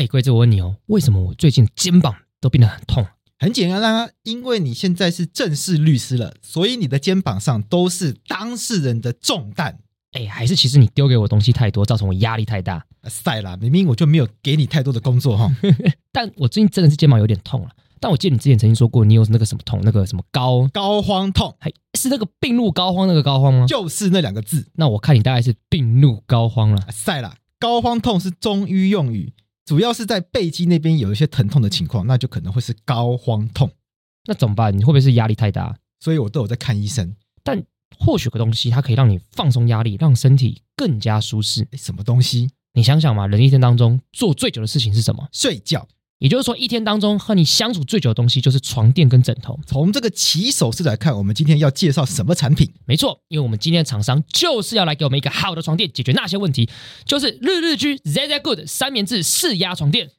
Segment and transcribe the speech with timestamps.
[0.00, 3.06] 哎，贵子，我问你哦，为什么我最近肩膀都变得很痛？
[3.38, 9.80] 很简单啊，因为你现在是正式律师了，所以你的肩膀上都是当事人的重担。
[10.12, 12.82] 哎，还是其实你丢给我东西太多，造成我压力太大。
[13.10, 15.54] 赛啦，明明我就没有给你太多的工作哈。
[16.10, 17.68] 但我最近真的是肩膀有点痛了。
[18.00, 23.66] 但我记得你之前曾经说过，你有那个什么痛，那个什么高高肓痛，还是那个病入膏肓那个膏肓吗？
[23.66, 24.66] 就是那两个字。
[24.76, 26.80] 那我看你大概是病入膏肓了。
[26.90, 29.34] 赛啦，膏肓痛是中医用语，
[29.70, 33.70] 主要是在背肌那边有一些疼痛的情况，那就可能会是膏肓痛。
[34.24, 34.76] 那怎么办？
[34.76, 35.78] 你会不会是压力太大？
[36.00, 37.14] 所以我都有在看医生。
[37.44, 37.62] 但
[37.96, 41.68] 或许个东西它可以让你放松压力，让身体更加舒适。
[41.74, 42.50] 什么东西？
[42.72, 45.28] 你想想嘛，人一天当中做最久的事情是什么？
[45.30, 45.86] 睡觉。
[46.20, 49.58] 也就是说，一天当中和你相处最久的东西就是床垫跟枕头。
[49.66, 52.70] 从这个起手式来看，我们今天要介绍什么产品？
[52.84, 56.68] 没错，因为我们今天的厂商就是要来给我们一个好的床垫，解决那些问题，
[57.06, 60.10] 就是日日居 ZZ Good 三棉质释压床垫。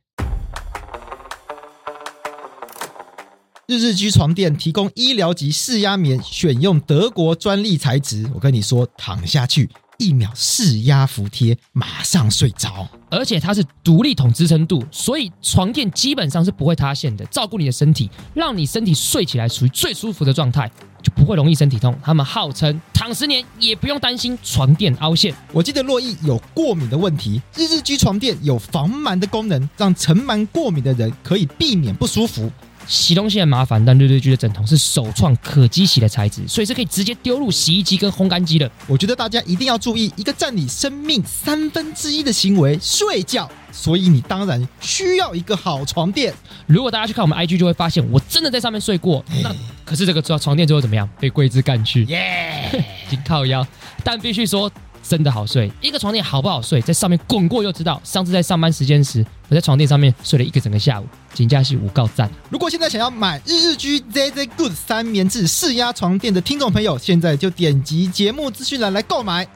[3.67, 8.27] 日日居床垫提供医疗级释压棉，选用德国专利材质。
[8.33, 9.69] 我跟你说，躺下去。
[10.01, 12.87] 一秒释压服帖，马上睡着。
[13.11, 20.67] 而且它是独立筒支撑度，所以床垫基本上是不会塌陷的，照顾你的身体，让你身体睡起来属于最舒服的状态，
[21.03, 21.95] 就不会容易身体痛。
[22.03, 25.35] 他们号称躺十年也不用担心床垫凹陷。
[25.53, 32.51] 我记得洛伊有过敏的问题，日日居床垫有防螨的功能，让尘螨过敏的人可以避免不舒服。
[32.91, 38.69] 洗东西很麻烦，但日日居的枕头是首创可机洗的材质，所以是可以直接丢入洗衣机跟烘干机的。
[38.85, 43.49] 我觉得大家一定要注意一个占你生命三分之一的行为——睡觉。
[43.71, 46.33] 所以你当然需要一个好床垫。
[46.67, 49.23] 如果大家去看我们 IG，就会发现我真的在上面睡过。
[49.41, 49.55] 那
[49.85, 51.07] 可是这个床床垫最后怎么样？
[51.17, 53.65] 被贵枝干去，耶， 紧靠腰。
[54.03, 54.69] 但必须说。
[55.03, 57.99] 真的好睡，一个床垫好不好睡，在上面滚过就知道。
[58.03, 62.31] 上次在上班时间时，我在床垫上面睡了一个整个下午，请假是五告赞。
[62.49, 69.47] 如果现在想要买日日居 ZZ Good 三棉质释压床垫的听众朋友，现在就点击节目资讯栏来购买。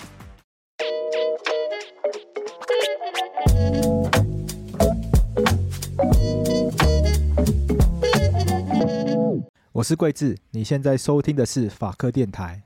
[9.71, 12.63] 我是桂智，你现在收听的是法科电台。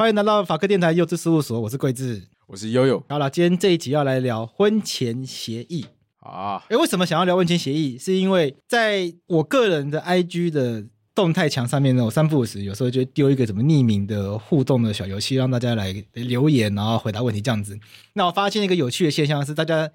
[0.00, 3.02] 欢迎来到法科电台幼稚事务所，我是桂智，我是悠悠。
[3.08, 5.86] 好了，今天这一集要来聊婚前协议
[6.20, 6.64] 啊。
[6.68, 7.98] 诶，为什么想要聊婚前协议？
[7.98, 10.86] 是因为在我个人的 IG 的
[11.16, 17.76] 动态墙上面呢，我三不五时有时候就丢一个什么匿名的互动的小游戏，让大家来留言，然后回答问题这样子。
[18.12, 19.90] 那我发现一个有趣的现象是，大家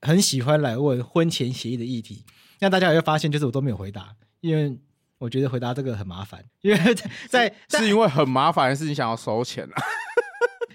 [0.00, 2.24] 很喜欢来问婚前协议的议题。
[2.58, 4.76] 那大家也会发现，就是我都没有回答，因为。
[5.18, 6.94] 我觉得回答这个很麻烦，因为
[7.28, 9.82] 在在是因为很麻烦，还是你想要收钱啊？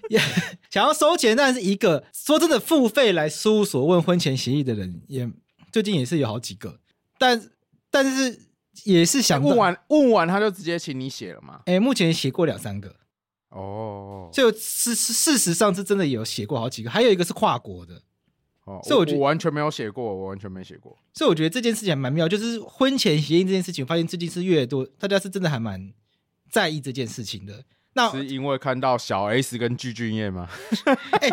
[0.70, 5.30] 想要收钱，但是一个说真的，付费来事务所问婚前协议的人，也
[5.72, 6.80] 最近也是有好几个，
[7.18, 7.50] 但
[7.90, 8.40] 但是
[8.84, 11.62] 也是想问完问完他就直接请你写了吗？
[11.66, 12.96] 哎，目前写过两三个
[13.50, 18.02] 哦，就事事实上是真的有写过好几个，还有一个是跨国的。
[18.78, 20.98] 哦，所以我觉得我完全没有写过，我完全没写过。
[21.14, 25.94] 所以我觉得这件事情还蛮妙，就是婚前协议这件事情，我发现最近是越多，大家是真的还蛮
[26.50, 27.64] 在意这件事情的。
[27.94, 30.48] 那是因为看到小 S 跟具俊晔吗？
[31.20, 31.30] 哎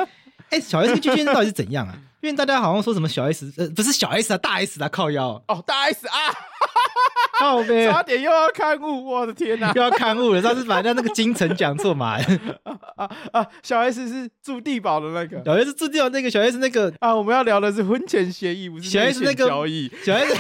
[0.51, 2.03] 哎，小 S 跟具俊晔到底是怎样啊？
[2.21, 6.15] 因为大家好像说什么小 S 呃不是小 S 啊，大 S 啊靠腰哦，大 S 啊。
[7.39, 10.43] 靠北，差点又要刊物，我的天哪， 又要刊物了！
[10.43, 12.19] 上次把人家那个京城讲错嘛，
[12.97, 13.47] 啊啊！
[13.63, 19.89] 小 S 是住地堡的那个，小 S 住地堡那个，小 S 那个啊，我们要聊的是婚前协议，不是小 S 那个交易。
[20.05, 20.35] 小 S，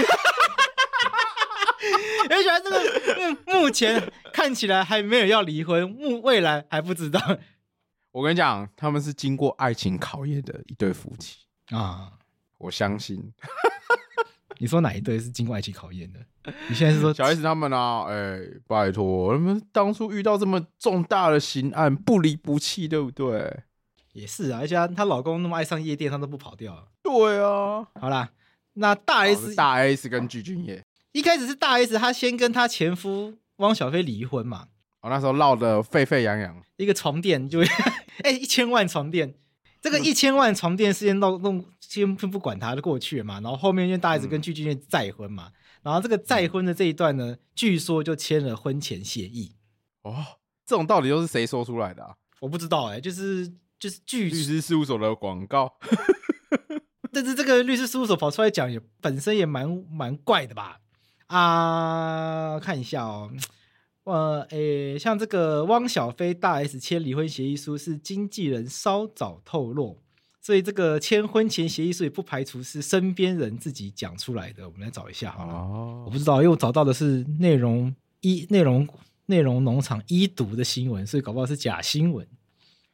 [2.25, 7.21] 因为小 S 这个目前看起来还没有要离婚，目未来还不知道。
[8.10, 11.37] 我跟你讲，他们是经过爱情考验的一对夫妻
[11.70, 12.12] 啊，
[12.58, 13.32] 我相信。
[14.60, 16.18] 你说哪一对是经过爱情考验的？
[16.68, 18.06] 你现在是说 小 S 他们啊？
[18.08, 23.62] 哎、欸，拜托，他们当初遇到这么重大的刑案，不离不弃，对不对？
[24.14, 26.88] 也是啊，而且她老公那么爱上夜店，她都不跑掉。
[27.02, 28.30] 对啊，好啦，
[28.74, 30.82] 那大 S 大 S 跟具俊曄，
[31.12, 34.66] 一开始是大 S，她先跟她前夫汪小菲离婚嘛。
[35.03, 37.60] 哦，那时候闹得沸沸扬扬，一个床垫就
[38.24, 39.34] 哎、欸、一千万床垫。
[39.80, 45.53] 这个一千万床垫事件弄弄先不管它就过去了嘛，然后后面因为大 S 跟具俊晔再婚嘛，
[45.83, 49.54] 然后这个再婚的这一段呢，据说就签了婚前协议。
[50.03, 50.25] 哦，
[50.66, 52.15] 这种道理又是谁说出来的啊？
[52.41, 53.48] 我不知道哎、欸，就是
[53.78, 55.72] 就是据律师事务所的广告，
[57.13, 60.81] 但是这个律师事务所跑出来讲也本身也蛮蛮怪的吧？
[61.27, 63.31] 啊，看一下哦。
[64.10, 70.01] 呃，诶，像这个汪小菲大 S 签离婚协议书是经纪人稍早透露，
[70.41, 74.66] 所以这个签婚前协议书也不排除是身边人自己讲出来的。
[74.66, 78.89] 我们来找一下好了，哦、我不知道，因为我找到的是内容一内容
[79.27, 82.27] 内容农场一读的新闻，所以搞不好是假新闻。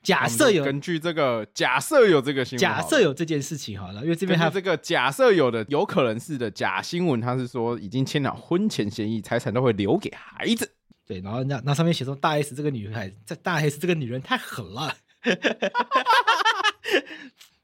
[0.03, 10.73] 假设有根据这个假设有这个新闻，假设有这件事情好了，因为这边还有这个假设有的有可能是的假新闻，他是说已经签了婚前协议，财产都会留给孩子。
[11.07, 14.97] 对，然后那那上面写说大 S 这个女孩，这大 S 这个女人太狠了。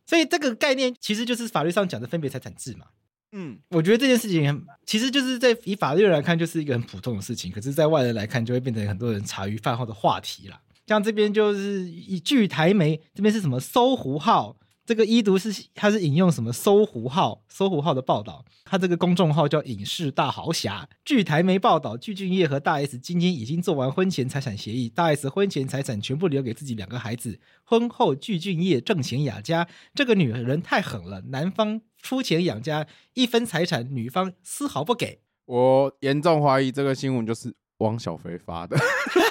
[0.06, 2.86] 所以这个概念其实就是法律上讲的分别财产制嘛。
[3.32, 10.60] 嗯，我觉得这件事情其实就是在以法律人来看就是一个很普通的事情，可是在外人来看就会变成很多人茶余饭后的话题啦。
[10.86, 14.56] 像这边就是一据台媒这边是什么搜狐号，
[14.90, 20.88] 这个一读是他是引用什么搜狐号搜狐号的报道，他这个公众号叫影视大豪侠。
[21.04, 29.68] 据台媒报道，具俊曄和大 S 今天已经做完婚前财产协议，大 S 婚前财产全部留给自己两个孩子，婚后具俊曄挣钱养家。
[29.94, 35.20] 这个女人太狠了，男方出钱养家，一分财产女方丝毫不给。
[35.44, 38.76] 我严重怀疑这个新闻就是汪小菲发的。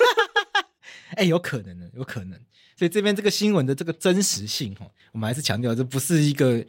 [1.15, 2.39] 哎，有可能的，有可能。
[2.75, 6.65] 所以这边这个新闻的这个真实性，哈，我们还是强调这不是一个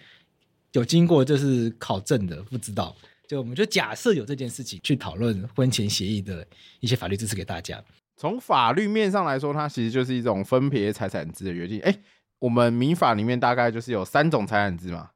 [0.73, 2.95] 有经过就是考证的，不知道。
[3.29, 6.45] 就我们就假设有这件事情，去讨论婚前协议的
[6.81, 7.81] 一些法律知识给大家。
[8.17, 11.81] 从法律面上来说，它其实就是一种分别财产制的约定。
[11.83, 11.97] 哎，
[12.41, 15.11] 我们民法里面大概就是有三种财产制嘛，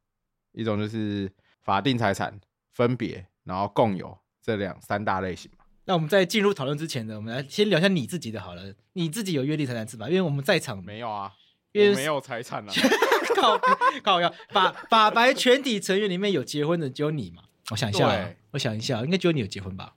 [0.52, 1.28] 一种就是
[1.64, 2.40] 法定财产、
[2.72, 5.63] 分别，然后共有这两三大类型嘛。
[5.86, 8.74] 那我们在进入讨论之前呢，我们来先聊一下你自己的好了。
[8.94, 10.08] 你自己有约定财产制吧？
[10.08, 11.32] 因为我们在场没有啊，
[11.72, 12.72] 因为没有财产啊。
[13.36, 13.60] 靠
[14.02, 17.42] 靠要法法白全体成员里面有结婚的只有你嘛？
[17.70, 19.94] 我想一下，对我想一下，应该只有你有结婚吧？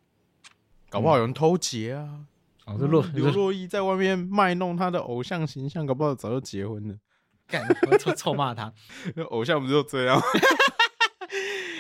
[0.90, 2.22] 搞不好有人偷结啊！
[2.66, 6.96] 哦、嗯，这刘若英在外面卖弄他的偶像形象，搞不好早就结婚了。
[7.48, 8.74] 干，我臭臭骂他，
[9.30, 10.22] 偶像不就这样？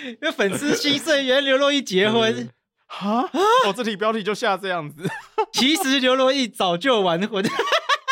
[0.06, 2.50] 因为粉丝心碎，原来刘若英结婚。
[2.88, 3.40] 哈啊！
[3.68, 5.08] 我这题标题就下这样子。
[5.54, 7.46] 其实刘若英早就完婚，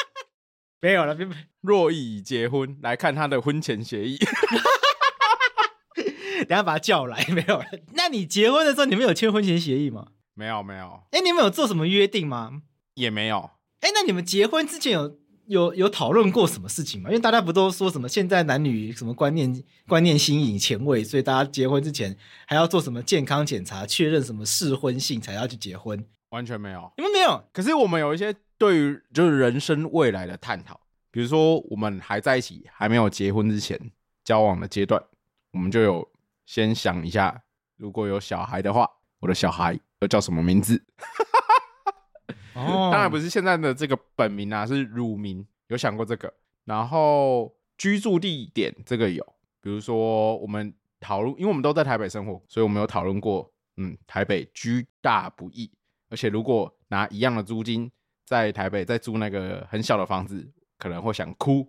[0.81, 1.17] 没有了。
[1.61, 4.19] 若意已结婚，来看他的婚前协议。
[6.47, 7.65] 等下把他叫来，没有了。
[7.93, 10.07] 那你结婚的时候，你们有签婚前协议吗？
[10.33, 11.03] 没有，没有。
[11.11, 12.61] 哎，你们有做什么约定吗？
[12.95, 13.51] 也没有。
[13.79, 15.17] 哎，那你们结婚之前有？
[15.47, 17.09] 有有讨论过什么事情吗？
[17.09, 26.05] 因为大家不都说什么现在男女什么观念观念新颖前卫，所以大家结婚之前还要做什么健康检查，确认什么适婚性才要去结婚？
[26.29, 27.43] 完全没有，你们没有。
[27.53, 30.79] 可是我们有一些对于就是人生未来的探讨，
[31.11, 33.79] 比如说我们还在一起还没有结婚之前
[34.23, 35.01] 交往的阶段，
[35.51, 36.09] 我们就有
[36.45, 37.43] 先想一下，
[37.77, 38.89] 如果有小孩的话，
[39.19, 40.83] 我的小孩要叫什么名字？
[42.53, 45.45] 哦， 当然不是现在的这个本名啊，是乳名。
[45.67, 46.31] 有想过这个，
[46.65, 49.25] 然后居住地点这个有，
[49.61, 55.71] 比如说我们讨论，因为我们都在台北生活，所以我们有讨论过，嗯，台北居大不易，
[56.07, 57.91] 而且如果拿一样的租金
[58.25, 61.67] 在台北再租那个很小的房子，可能会想哭。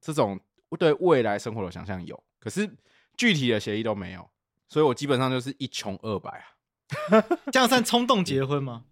[0.00, 0.40] 这种
[0.76, 2.68] 对未来生活的想象有，可是
[3.16, 4.28] 具体的协议都没有，
[4.68, 7.22] 所以我基本上就是一穷二白啊。
[7.52, 8.86] 这样算冲动结婚吗？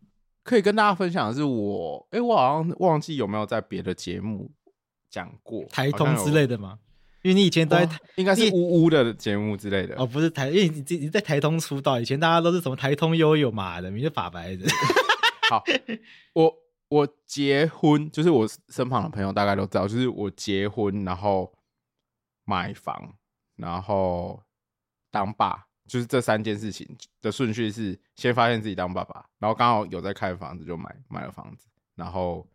[0.44, 4.52] 可以跟大家分享的是我，哎，我好像忘记有没有在别的节目
[5.10, 6.78] 讲过台通之类的吗？
[7.22, 14.66] 因为你以前都在台，应该是呜呜的节目之类的哦，不是台，因为你你在台通出道，以前大家都是什么台通悠悠嘛的，名字法白的。
[15.48, 15.64] 好，
[16.34, 16.54] 我
[16.88, 21.50] 我结婚，就是我身旁的朋友大概都知道，就是我结婚，然后
[22.44, 23.14] 买房，
[23.56, 24.42] 然后
[25.10, 25.64] 当爸。
[25.86, 26.88] 就是这三件事情
[27.20, 32.46] 的顺序是：先发现自己当爸爸，然后刚好有在看房子，就买买了房子，然后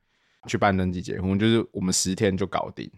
[0.47, 2.89] 去办登记结婚，就是我们十天就搞定。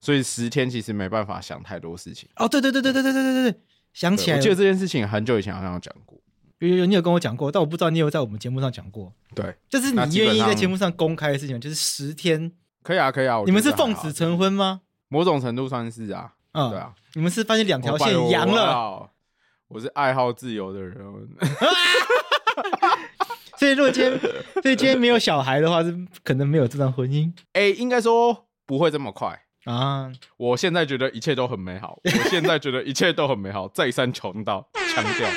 [0.00, 2.28] 所以十天其实没办法想太多事情。
[2.36, 3.60] 哦，对对对对对对对对对，
[3.92, 6.20] 想起来了，我记得这件事情很久以前好像有讲过，
[6.60, 9.12] 有有你有跟我讲过，但我不知道你有在我们节目上讲过。
[9.34, 12.52] 对，就是你愿意在节目上公开的事情，就是十天。
[12.82, 13.42] 可以啊，可以啊。
[13.44, 14.82] 你们是奉子成婚吗？
[15.08, 16.34] 某种程度算是啊。
[16.52, 16.94] 嗯，对啊。
[17.14, 19.10] 你们是发现两条线阳了。
[19.68, 20.96] 我是爱好自由的人，
[23.58, 24.18] 所以如果今天，
[24.62, 25.94] 所以今天没有小孩的话，是
[26.24, 27.30] 可能没有这段婚姻。
[27.52, 30.10] 哎、欸，应该说不会这么快啊！
[30.38, 35.28] 我现在觉得一切都很美好，我现在觉得一切都很美好，再三强调，强调，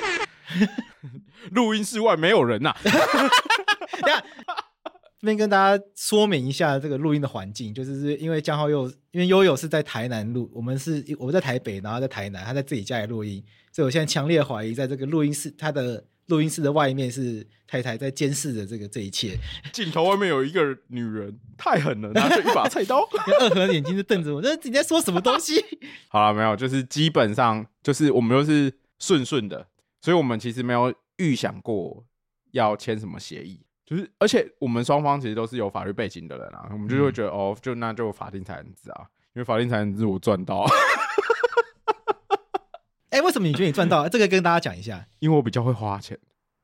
[1.52, 2.78] 录音室外没有人呐、啊。
[5.22, 19.38] 这边跟大家说明一下这个录音的环境，就是是因为江浩佑，因为悠悠是在台南录，我们是我们在台北，然后在台南，他在自己家里录音，所以我现在强烈怀疑，在这个录音室，他的录音室的外面是太太在监视着这个这一切。
[19.72, 23.08] 镜头外面有一个女人，太狠了，拿着 一把菜刀，
[23.40, 25.64] 二和的眼睛就瞪着我，那你在说什么东西？
[26.10, 29.68] 好了，没有，就是基本上就是我们都是顺顺的，
[30.02, 32.04] 所以我们其实没有预想过
[32.54, 33.60] 要签什么协议。
[33.92, 40.66] 就是，而且我们双方其实都是有法律背景的人啊，我们就会觉得、嗯、哦，就那就法定财产制啊，因为法定财产制我赚到。
[43.10, 44.08] 哎、欸，为什么你觉得你赚到？
[44.08, 46.18] 这个跟大家讲一下，因为我比较会花钱，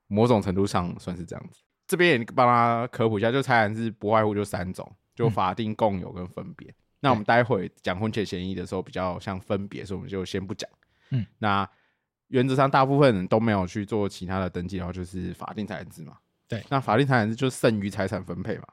[0.08, 1.60] 某种程度上算是这样子。
[1.86, 6.70] 这边也帮他科普一下，就财产制不外乎就三种，就法定、共有跟分别。
[6.70, 10.70] 嗯、那我们待会讲婚前协议的时候，比较像分别，所以我们就先不讲。
[11.10, 11.70] 嗯，那
[12.30, 16.16] 原则上大部分人都没有去做其他的登记，然后就是法定财产制嘛。
[16.48, 18.68] 对，那法定财产制就是剩余财产分配嘛，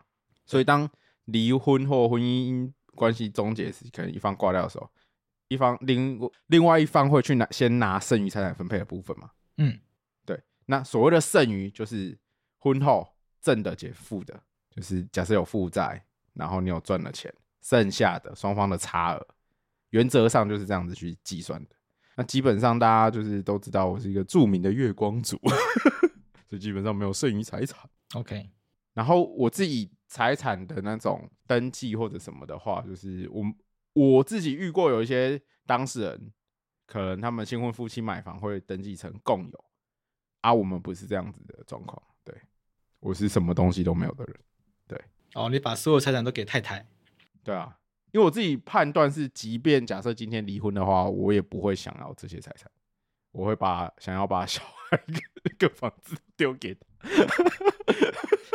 [0.47, 0.89] 所以当
[1.25, 4.89] 离婚或婚姻关系终结时，可能一方挂掉的时候，
[5.49, 9.31] 一方另另外一方会去拿先拿剩余财产分配的部分嘛。
[9.57, 9.79] 嗯，
[10.25, 12.17] 对，那所谓的剩余就是
[12.59, 13.09] 婚后
[13.41, 14.41] 挣的减负的，
[14.71, 16.05] 就是假设有负债，
[16.35, 19.27] 然后你有赚了钱，剩下的双方的差额，
[19.91, 21.71] 原则上就是这样子去计算的。
[22.17, 25.41] 那基本上大家就是都知道，我是一个著名的月光族。
[26.55, 27.79] 所以基本上没有剩余财产。
[28.15, 28.49] OK，
[28.93, 33.45] 然后我自己财产的那种登记或者什么的话，就是我
[33.95, 36.33] 我自己遇过有一些当事人，
[36.87, 39.65] 可能他们新婚夫妻买房会登记成共有，
[40.43, 42.01] 啊，我们不是这样子的状况。
[42.23, 42.33] 对，
[43.01, 44.37] 我是什么东西都没有的人。
[44.87, 45.03] 对，
[45.35, 46.87] 哦，你把所有财产都给太太。
[47.43, 47.77] 对啊，
[48.13, 52.71] 因为我自己判断是，即便假设今天离婚的话，我也不会想要这些财产。
[53.35, 56.81] 我会把想要把小孩一个房子丢给他，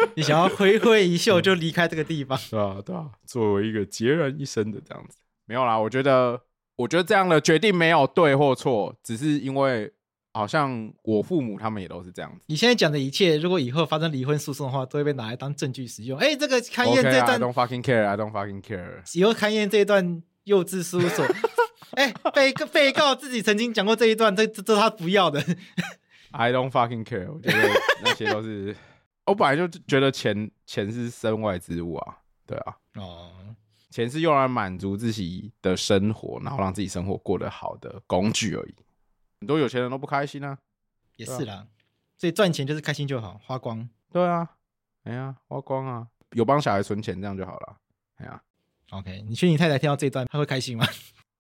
[0.16, 5.78] 你想要挥挥一袖就离开这个地方， 对啊，对啊，作为一个孑然一身的这样子，没有啦。
[5.78, 6.42] 我觉得，
[6.78, 9.92] 我觉得这样的决定没有对或错，只是因为
[10.32, 12.46] 好像我父母他们也都是这样子。
[12.48, 16.18] 你现在讲的一切，如果以后发生离婚诉讼的话，都会被拿来当证据使用。
[16.18, 19.02] 哎，这个勘验这段，I don't fucking care, I don't fucking care。
[19.20, 21.26] 以后勘验这一段幼稚事务所。
[21.92, 25.44] 哎、欸，被被告自己曾经讲过这一段，这这这他不要的。
[26.32, 27.70] I don't fucking care，我觉得
[28.04, 28.76] 那些都是，
[29.26, 33.32] 我本来就觉得钱钱是身外之物啊，对啊，哦，
[33.90, 38.76] 钱是用来满足自己的生活，然后让自己生活过得好的工具而已。
[39.40, 40.60] 很多有钱人都不开心啊，
[41.16, 41.66] 也是啦，
[42.16, 43.90] 所以赚钱就是开心就好，花光。
[44.12, 44.48] 对啊，
[45.06, 47.78] 哎呀，花光啊，有帮小孩存钱这样就好了。
[48.18, 48.40] 哎呀
[48.92, 50.86] ，OK，你确定你太太听到这一段，她会开心吗？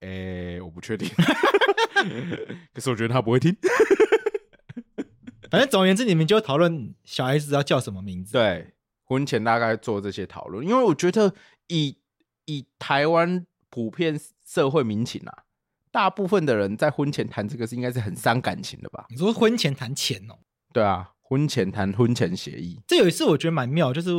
[0.01, 1.09] 诶、欸，我不确定，
[2.73, 3.55] 可是我觉得他不会听。
[5.51, 8.33] 反正总而言之，你们就讨论小孩子要叫什么名字。
[8.33, 11.33] 对，婚前大概做这些讨论，因为我觉得
[11.67, 11.97] 以
[12.45, 15.43] 以台湾普遍社会民情啊，
[15.91, 19.07] 大部分的人在婚前谈这个是应该是很伤感情的吧？
[19.09, 20.37] 你说婚前谈钱哦？
[20.71, 22.79] 对啊，婚前谈婚前协议。
[22.87, 24.11] 这有一次我觉得蛮妙，就是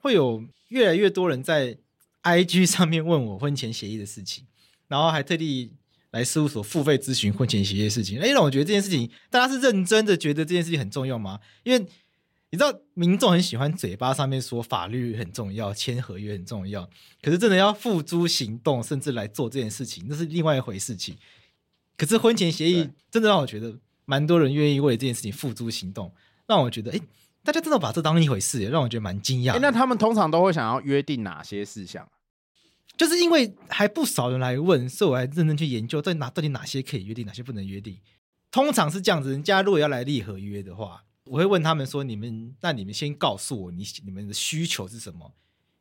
[0.00, 1.76] 会有越来越多人在
[2.22, 4.46] IG 上面问我婚前协议的事情。
[4.90, 5.72] 然后还特地
[6.10, 11.38] 来事务所付费咨询婚前协议的事情，哎，让我觉得这件事情，大家是认真的觉得这件事情很重要吗？
[11.62, 11.78] 因为
[12.50, 16.90] 你知道，民众很喜欢嘴巴上面说法律很重要，签合约很重要，
[17.22, 21.16] 可是真的要付诸行动，甚至来做这件事情，那是另外一回事情。
[21.96, 26.12] 可是婚前协议真的让我觉得，蛮多人愿意为了这件事情付诸行动，
[26.48, 27.00] 让我觉得，哎，
[27.44, 29.56] 大家真的把这当一回事，让我觉得蛮惊讶。
[29.60, 32.08] 那他们通常都会想要约定哪些事项？
[33.00, 37.96] 就是因为还不少人来问，所以我还认真去研究，在哪到底哪些可以约定，哪些不能约定。
[38.50, 45.32] 通常是这样子，人家如果要来立合约的话，我会问他们说：“你们那你们先告诉我，你你们的需求是什么？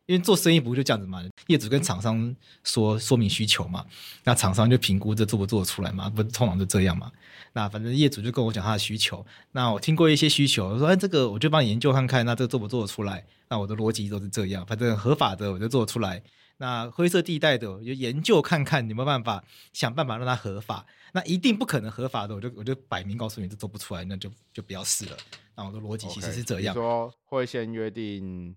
[0.06, 2.34] 因为做生意不就这样子嘛，业主跟厂商
[2.64, 3.86] 说说明需求嘛，
[4.24, 7.12] 那厂商就评估这做不做得出来嘛，不通常就这样嘛。
[7.54, 13.26] 那反正业主就跟我讲他的需求，那我听过一些需求，我说哎，这个我就帮你研究看看，那这个做不做得出来？
[13.50, 16.22] 那我的逻辑都是这样，反正合法的我就做得出来。”
[16.62, 19.42] 那灰色地带的，我就研究看看有没有办法，
[19.72, 20.86] 想办法让它合法。
[21.14, 25.16] 那一定不可能合法的，我就我就摆明告诉你，这做不出来，那就就不要试了。
[25.56, 28.54] 那我的逻辑其实是这样，okay, 说会先约定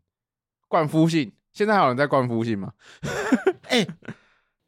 [0.67, 1.33] 灌夫性。
[1.53, 2.73] 现在还有人在灌夫性吗？
[3.69, 3.89] 哎、欸，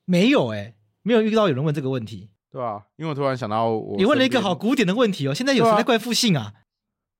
[0.04, 5.34] 没有哎、欸，没有遇到有人问这个问题，对啊，因为我突然想到我，你问了一个好古典的问题哦。
[5.34, 6.54] 现在有谁在怪复姓啊？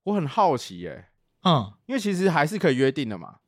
[0.03, 0.89] 我很好奇耶、
[1.43, 3.39] 欸，嗯，因为其实还是可以约定的嘛。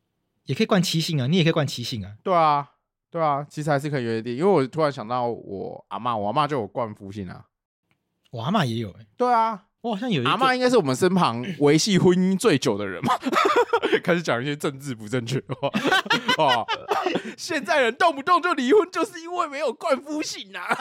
[0.44, 2.18] 也可以冠七姓啊，你也可以冠七姓啊。
[2.22, 2.72] 对啊，
[3.10, 4.36] 对啊，其实还是可以约定。
[4.36, 7.46] 因为我突然想到，我阿妈，我阿妈就有冠夫姓啊。
[8.32, 9.08] 我阿妈也有哎、欸。
[9.16, 10.26] 对啊，我好像有一。
[10.26, 13.14] 阿嬷应该是我们身旁维系婚姻最久的人嘛。
[14.04, 15.70] 开始讲一些政治不正确的话。
[16.38, 16.66] 哦，
[17.38, 20.78] 现在人动不动就离婚，就是因为没有冠夫姓啊。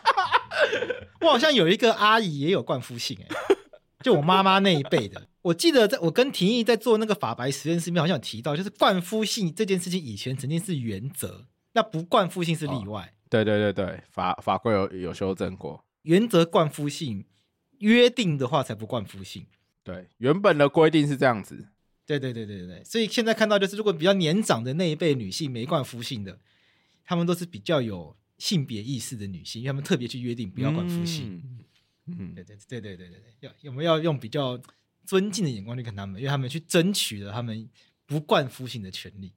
[1.20, 3.56] 我好像有一个阿姨也有冠夫姓哎、欸。
[4.02, 5.28] 就我妈妈那一辈的。
[5.42, 13.02] 我记得在我跟廷义在做那个法白实验室里面，好像有提到，就是冠夫姓这件事情以前曾经是原则，那不冠夫姓是例外。
[13.02, 17.24] 哦、对对对对，法法规有有修正过，原则冠夫姓，
[17.80, 19.44] 约定的话才不冠夫姓。
[19.82, 21.68] 对，原本的规定是这样子。
[22.06, 26.38] 对对对对对对，所以现在看到就是，如果比较年长的那一辈女性没冠夫姓的，
[27.04, 31.42] 她们都是比较有性别意识的女性，因为她们特别去约定不要冠夫姓。
[32.06, 34.58] 嗯，嗯对对对对对对对，要我们要用比较。
[35.06, 37.68] 尊敬的眼光去看他们，因为他们去争取了他们
[38.06, 39.32] 不冠夫姓的权利。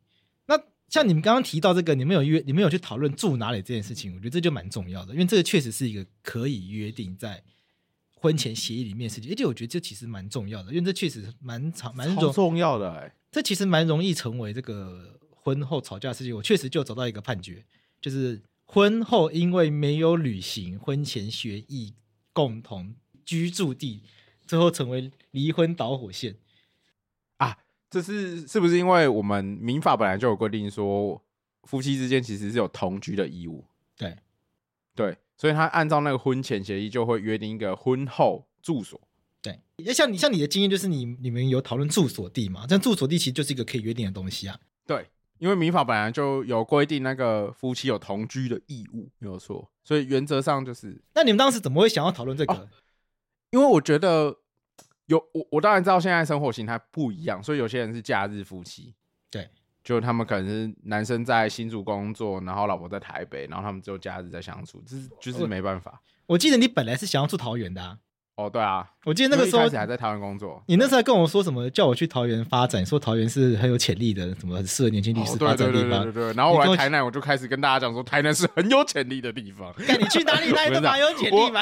[0.45, 7.41] 那像你们刚刚提到这个，你们有约，你们有去讨论住哪里这件事情，我觉得这就蛮重要的，因为这个确实是一个可以约定在
[8.23, 16.33] 婚前协议里面的事情，而且我觉得这其实蛮重要的，因为这确实蛮长蛮重要的哎，这其实蛮容易成为这个婚后吵架的事情。
[16.33, 17.65] 我确实就找到一个判决，
[17.99, 21.95] 就是婚后因为没有履行婚前协议，
[22.31, 24.03] 共同居住地。
[24.45, 26.35] 最后成为离婚导火线
[27.37, 27.57] 啊！
[27.89, 31.23] 这是是不是因为我们民法本来就有规定说，
[31.63, 33.63] 夫妻之间其实是有同居的义务？
[34.95, 38.99] 对对，所以他按照那个婚前协议就会约定一个婚后住所。
[39.41, 39.59] 对，
[39.93, 42.65] 像你像你的经验就是你你们有讨论住所地嘛？
[42.67, 44.59] 这住所地其实就是一个可以约定的东西啊。
[44.85, 45.09] 对，
[45.39, 49.69] 因为民法本来就有规定那个夫妻有同居的义务，没有错。
[49.83, 51.01] 所以原则上就是……
[51.13, 52.53] 那你们当时怎么会想要讨论这个？
[52.53, 52.69] 哦
[53.51, 54.35] 因为我觉得
[55.05, 58.95] 有我，我当然知道现在生活形态不一样，所以有些人是假日夫妻，
[59.29, 59.47] 对，
[59.83, 66.01] 就他们可能是男生在新竹工作，然后老婆在台北，然后他们只有假日在相处，这是就是没办法。
[66.25, 67.97] 我记得你本来是想要住桃园的啊。
[68.35, 75.89] 哦，对啊，我记得那个时候开始还在桃园工作，你那时候还跟我说什么，叫我去桃园发展，说桃园是很有潜力的，什么很适合年轻律师发展的地方。
[75.89, 76.33] 对对对对对。
[76.33, 79.71] 然后我来台南，我就开始跟大家讲说，台南是很有潜力的地方。
[79.85, 81.61] 看你去哪里，哪里都蛮有潜力嘛。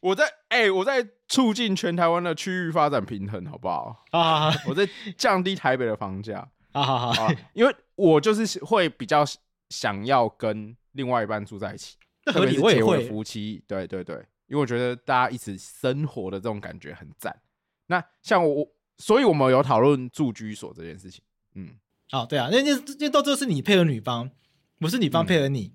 [0.00, 4.02] 我在哎、欸，我在促进全台湾的区域发展平衡，好不好？
[4.10, 6.48] 啊，我在降低台北的房价。
[6.80, 9.24] 啊，好好，因为我就是会比较
[9.70, 13.62] 想要跟另外一半住在一起，合理，我也会夫妻。
[13.66, 14.16] 对对对，
[14.46, 17.40] 因为我觉得大家一起生活的这种感觉很赞。
[17.86, 18.68] 那像我，
[18.98, 21.22] 所以我们有讨论住居所这件事情。
[21.54, 21.70] 嗯，
[22.12, 24.30] 哦，对啊，那那那到最后是你配合女方，
[24.78, 25.72] 不是女方配合你，嗯、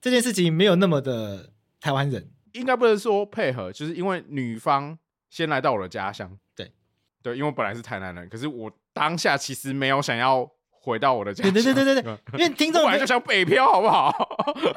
[0.00, 2.30] 这件事情没有那么的台湾人。
[2.52, 4.96] 应该不能说配合，就是因为女方
[5.28, 6.38] 先来到我的家乡。
[6.54, 6.72] 对，
[7.20, 11.52] 对，因为我本来是台南人，可是我当下其实没有想要回到我的家乡。
[11.52, 14.14] 对对对对对，因为听众本来就想北漂，好不好？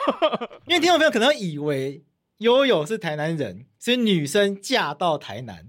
[0.68, 2.04] 因为听众朋友可能以为
[2.40, 5.68] 悠悠是台南人，所以女生嫁到台南，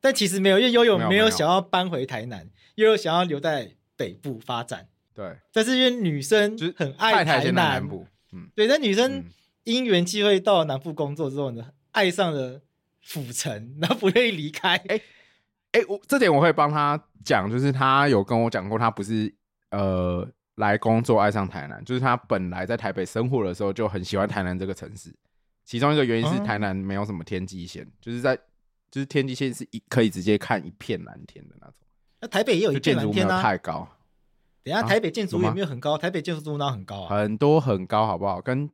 [0.00, 4.88] 但其实没有，因为悠悠没有想要搬回台南，悠悠想要留在北部发展。
[5.14, 7.86] 对，但是因为女生很爱台南，
[8.32, 9.24] 嗯，对，那女生。
[9.64, 12.62] 因缘际会到了南部工作之后呢，爱上了
[13.02, 14.76] 府城，然后不愿意离开。
[14.76, 15.02] 哎、欸，
[15.78, 19.32] 哎、欸，我这点我会帮他讲，就是他有跟我讲过，他不是
[19.70, 25.14] 呃来工作爱上台南，就是他本来在台北生活的时候就很喜欢台南这个城市。
[25.64, 28.34] 其中一个原因是台南没有什么天际线，嗯、就是在
[28.90, 31.74] 就是天际线是一可以直接看一片蓝天的那种。
[32.20, 33.86] 那台北也有一片蓝天啊，太高。
[34.64, 38.40] 等下台北建筑也没有很高，啊、台北建筑物那很高啊，很多很高，好不好？
[38.40, 38.68] 跟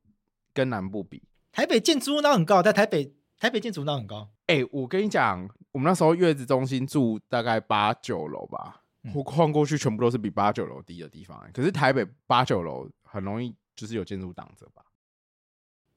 [0.53, 4.31] 跟南部比，台北建筑物那很高，在台北台北建筑物那很高。
[4.47, 11.51] 哎、欸，我跟你讲，我们那时候月子中心住大概八九楼吧，嗯、我晃过去全部都是比八九楼低的地方、欸。
[11.53, 14.83] 可是台北八九楼很容易就是有建筑物挡着吧？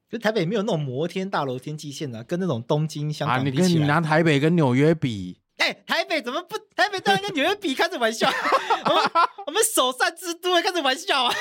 [0.09, 6.57] 可是台北没有那种摩天大楼天际线啊，跟那种东京、香港比起来、啊、你跟你拿台北跟纽约比，哎、欸，台北怎么不？
[6.75, 8.27] 台北当然跟纽约比， 开着玩笑？
[8.27, 9.03] 我们
[9.45, 11.31] 我们首善之都，开着玩笑啊？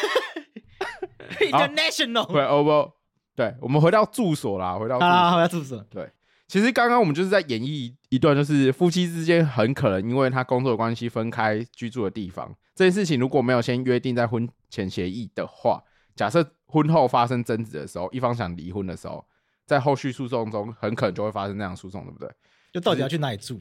[1.40, 2.92] International，对，over。
[3.35, 5.79] 对，我们回到住所啦，回到住所啊，回到住所。
[5.90, 6.11] 对，
[6.49, 15.83] 其实刚刚我们就是在演绎一段，就是夫妻之间很可能因为他工作的关系分开居住的地方这件事情，如果没有先约定在婚前协议的话，
[16.14, 19.27] 假设婚后发生争执的时候，一方想离婚的时候，
[19.64, 22.31] 在后续诉讼中很可能就会发生那样诉讼，对不对？
[22.73, 23.61] 就到底要去哪里住？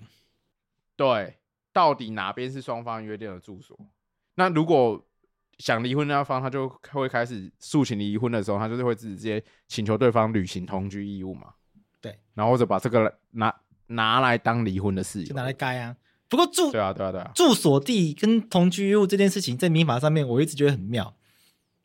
[0.95, 1.37] 对，
[1.73, 3.77] 到底哪边是双方约定的住所？
[4.35, 5.03] 那如果
[5.57, 11.53] 想离婚那方，他就会开始诉请离婚的时候，他就是会直接请求对方履行同居义务嘛。
[12.01, 13.53] 对，然后或者把这个拿
[13.87, 15.95] 拿来当离婚的事由，就拿来盖啊。
[16.27, 21.15] 不过住对啊对啊对啊，住所地跟同居义务这件事情，在民法上面，我一直觉得很妙。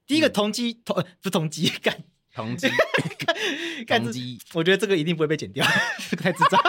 [0.06, 2.68] 第一个同居同不是同居 干同居
[3.86, 5.64] 干同居，我觉得这个一定不会被剪掉，
[6.18, 6.60] 太智障。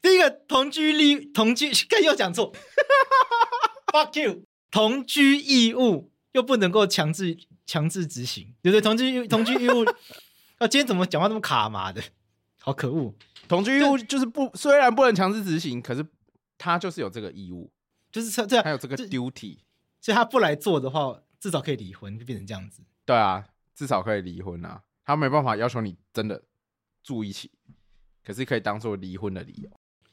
[0.00, 2.52] 第一个同居立同居，干又讲错。
[3.92, 4.44] Fuck you！
[4.70, 8.80] 同居义务又不能够强制强制执行，对不对？
[8.80, 9.84] 同居同居义务，
[10.62, 12.02] 啊，今天怎么讲话这么卡嘛的？
[12.60, 13.12] 好可恶！
[13.48, 16.06] 同居义务就是不，虽然不能强制执行，可是
[16.56, 17.70] 他就是有这个义务，
[18.12, 19.58] 就是这这样，还有这个 duty，
[20.00, 22.82] 所以他不来做的话，至少可以离婚，就变成这样子。
[23.04, 23.44] 对啊，
[23.74, 24.82] 至少可以离婚啊。
[25.04, 26.40] 他没办法要求你真的
[27.02, 27.50] 住一起，
[28.24, 29.68] 可是可以当做离婚的理由。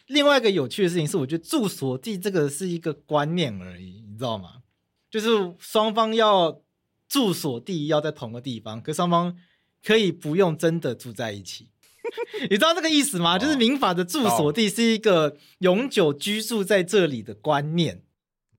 [0.07, 4.63] 另外一个有趣的事情是，我觉得住所地这个是一个观念而已，你知道吗？
[5.12, 5.27] 就是
[5.59, 6.59] 双方要
[7.07, 9.38] 住所地要在同个地方，可双方
[9.83, 11.67] 可以不用真的住在一起。
[12.49, 13.35] 你知道这个意思吗？
[13.35, 18.01] 哦、就是民法的住所地是一个永久居住在这里的观念。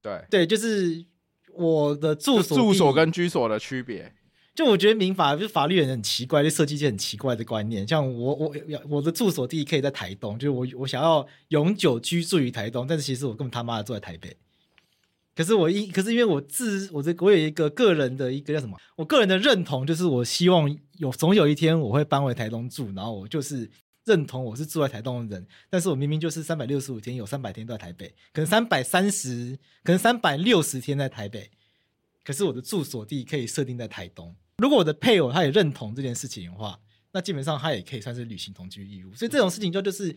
[0.01, 1.05] 对对，就是
[1.55, 4.15] 我的住所住所跟居所的区别。
[4.55, 7.87] 就我觉得民法就是法律人很奇怪，就设计一些很奇怪的观念。
[7.87, 8.55] 像我我
[8.89, 14.37] 我的住所地可以在台东，就是我我想要永久居住于台东，但是其实我根本他妈的住在台北。
[15.35, 18.77] 可是我一可是因为我自我这我有一个个人的一个叫什么？
[18.97, 23.71] 我个人的认同就是我希望有总有一天我会搬回台东住，然后我就是
[24.05, 25.47] 认同我是住在台东的人。
[25.69, 31.51] 但是我明明就是三百六十五天有三百天都在台北，可能三百三十，可能三百六十天在台北。
[32.25, 34.35] 可是我的住所地可以设定在台东。
[34.59, 36.81] 如果我的配偶他也认同这件事情的话，
[37.13, 39.15] 那基本上他也可以算是履行同居义务。
[39.15, 40.17] 所以这种事情就就是，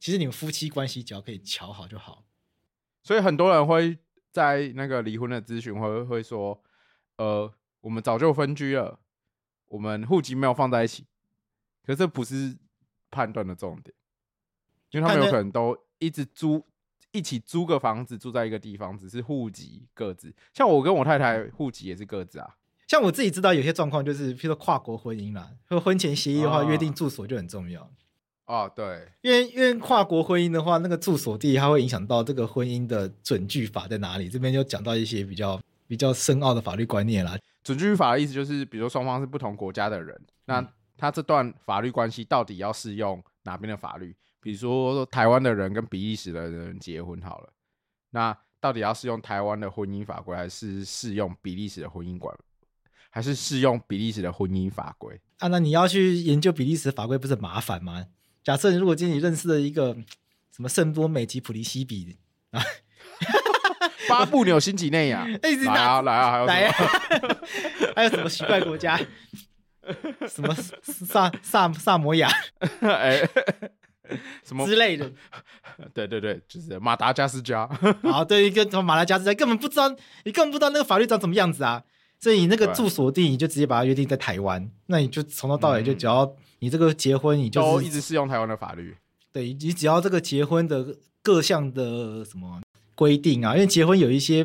[0.00, 2.24] 其实你们夫妻关系只要可以乔好就好。
[3.02, 3.98] 所以很多人会。
[4.32, 6.58] 在那个离婚的咨询会会说，
[7.18, 8.98] 呃，我们早就分居了，
[9.72, 11.06] 我们户籍没有放在一起，
[11.86, 12.54] 可是这不是
[13.10, 13.94] 判断的重点，
[14.90, 16.62] 因为他们有可能都一直租
[17.10, 20.34] 一起租个房子住在一个地方，只是户籍各自。
[20.52, 22.56] 像我跟我太太户籍也是各自啊。
[22.86, 27.90] 像我自己知道有些状况就是，譬如说跨国婚姻啦，或婚前协议的话，约定住所就很重要。
[28.44, 34.28] 哦，对，因为因为跨国婚姻的话，那个住所地它会影响到这个婚姻的准据法在哪里。
[34.28, 35.58] 这边就讲到一些比较
[35.92, 37.38] 比较深奥的法律观念啦。
[37.62, 44.16] 准据法的意思就是，比如说双方是不同国家的人，那他这段法律关系到底要适用哪边的法律？
[44.40, 47.52] 比如说台湾的人跟比利时的人结婚好了，
[48.08, 52.34] 那到底要适用台湾的婚姻法规，还是适用比利时的婚姻管，
[53.10, 55.20] 还是适用比利时的婚姻法规？
[55.40, 58.06] 啊，那你要去研究比利时法规，不是很麻烦吗？
[58.42, 59.94] 假设如果今天你认识了一个
[60.56, 62.16] 什么圣多美及普利西比
[62.50, 62.62] 啊，
[64.08, 66.74] 巴布纽新几内亚， 来啊来啊，还有来啊，
[67.96, 68.98] 还有什么奇怪国家？
[70.28, 72.28] 什么萨萨萨摩亚？
[72.80, 73.28] 哎，
[74.44, 75.10] 什么之类的？
[75.92, 77.68] 对对对，就是马达加斯加。
[78.02, 79.88] 啊，对，一个什么马达加斯加，根本不知道，
[80.24, 81.82] 你根本不知道那个法律长什么样子啊！
[82.20, 86.34] 所以你那个住所地，你就直接把它约定在台湾，那你就从头到尾就只要。
[86.60, 88.96] 你这个结婚，你就都一直适用台湾的法律。
[89.32, 92.60] 对，你只要这个结婚的各项的什么
[92.94, 94.44] 规定啊，因为结婚有一些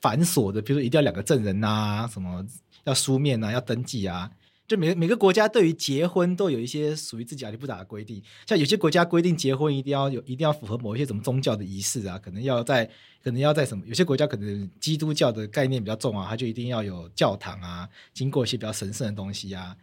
[0.00, 2.44] 繁琐的，比如说一定要两个证人啊，什么
[2.84, 4.30] 要书面啊，要登记啊。
[4.68, 8.22] 就每每个国家对于结婚都有一些属于自己阿里不打的规定。
[8.46, 12.88] 像有些国家规定结婚一定要有，一定要符合某一些什么宗教的仪式啊，可能要在，
[13.22, 13.84] 可能要在什么？
[13.86, 19.76] 有些国家可能基督教的概念比较重啊，它就一定要有教堂啊，经过一些比较神圣的东西啊。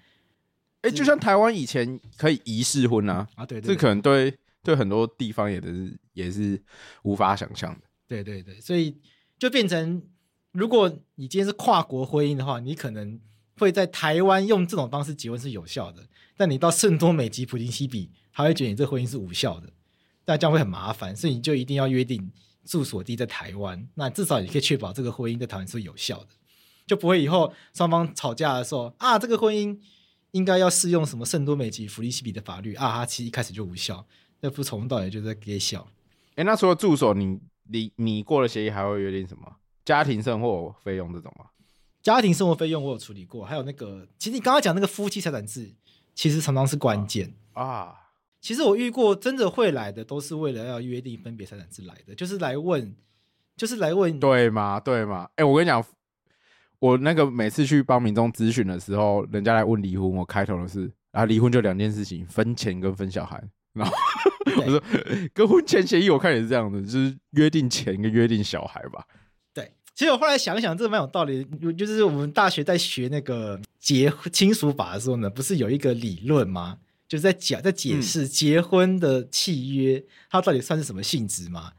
[0.82, 6.62] 哎，就像台湾以前可以仪式婚啊，啊对，对，对，这可能对对很多地方也是也是
[7.04, 7.82] 无法想象的。
[8.08, 8.98] 对对对，所以
[9.38, 10.02] 就变成，
[10.52, 13.20] 如果你今天是跨国婚姻的话，你可能
[13.58, 16.04] 会在台湾用这种方式结婚是有效的，
[16.36, 19.72] 但你到圣多美及普林西比，他会觉得你这婚姻是无效的，
[20.26, 22.32] 那这样会很麻烦，所以你就一定要约定
[22.66, 26.30] 住所地在台湾，那至少你可以确保这个婚姻在台湾是有效的，
[26.86, 29.80] 就不会以后双方吵架的时候啊，这个婚姻。
[30.32, 32.98] 应该要适用什么圣多美及普利西比的法律啊？
[32.98, 34.06] 它其实一开始就无效，
[34.42, 35.88] 那不从头到尾就在给笑。
[36.36, 41.46] 哎，那除了助手，你你你过了协议还会约定什么家庭生活费用这种吗？
[42.02, 45.72] 家庭生活费用我有处理过，还有那个，其实你刚刚讲那个夫妻财产制，
[46.16, 47.96] 其实常常是关键啊，啊。
[48.42, 52.96] 其实我遇过真的会来的，都是为了要约定分别财产制来的，就是来问，
[53.58, 54.80] 就是来问，对吗？
[54.80, 55.30] 对吗？
[55.36, 55.84] 哎，我跟你讲。
[56.80, 63.44] 我那个每次去帮民众咨询的时候，人家来问离婚，我开头的是啊，离婚就两件事情，分钱跟分小孩。
[63.74, 63.96] 然后
[64.58, 64.84] 我说，
[65.34, 69.06] 跟婚前协议我看也是这样的，就是约定钱跟约定小孩吧。
[69.54, 71.46] 对，其实我后来想想，这个蛮有道理。
[71.78, 76.80] 就是我们大学在学那个结亲属法的时候呢，不是有一个理论吗？
[77.08, 81.74] 就是在讲在解释结婚的契约，它到底算是什么性质吗？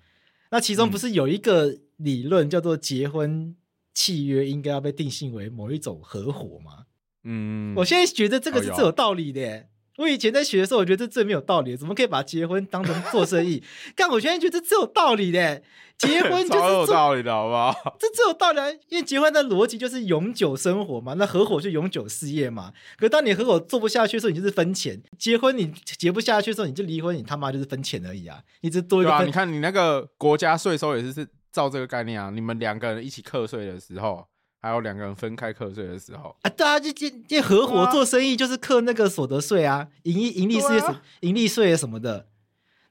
[0.51, 3.57] 那其中不是有一个理论叫做结婚？
[3.93, 6.85] 契约应该要被定性为某一种合伙吗？
[7.25, 9.67] 嗯，我现在觉得这个是最有道理的。
[10.01, 13.63] 为我以前在学的时候，我觉得这最没有道理，怎么可以把结婚当成做生意？
[13.95, 15.63] 但我现在觉得这最有道理的，
[15.99, 17.97] 结婚就是 有道理的，好不好？
[17.99, 22.73] 这最有道理，因为结婚的逻辑就是永久生活嘛，那合伙就永久事业嘛。
[22.97, 28.41] 可当你合伙做不下去的时候，你就是分钱；结婚你结不下去的时候，你就离婚，你他妈就是分钱而已啊！
[28.63, 34.27] 你只多一个啊，你看你那个国家税收也是是照这个概念啊，你们两个人一起课税的时候。
[34.61, 40.81] 还有两个人分开课税的时候啊，对啊，就就就合伙做生意就是课那个所得税啊，盈利盈利税、
[41.21, 42.27] 盈利税什么的。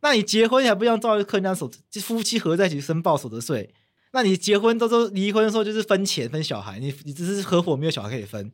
[0.02, 3.74] 那你结婚还不一样，照课人家所就夫妻合在一起申报所得税。
[4.12, 8.52] 那你结婚都说离婚的时候就是分钱分小孩，你你只是合伙没有小孩可以分。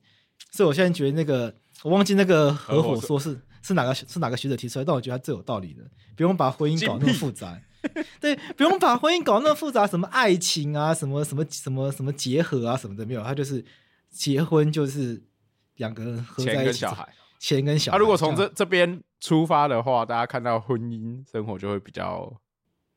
[0.51, 5.83] 所以我现在觉得那个我忘记那个合伙说是是哪个是哪个学者提出来，但我觉得他最有道理的，
[6.17, 7.57] 不用把婚姻搞那么复杂。
[8.19, 13.63] 对，不用把婚姻搞那么复杂，什么爱情啊，什么什么什么什么结合啊，什么的没有，他就是
[14.09, 15.21] 结婚就是
[15.75, 17.97] 两个人合在一起，钱跟小孩，钱跟小孩。
[17.97, 22.31] 他如果从这这边出发的话，大家看到婚姻生活就会比较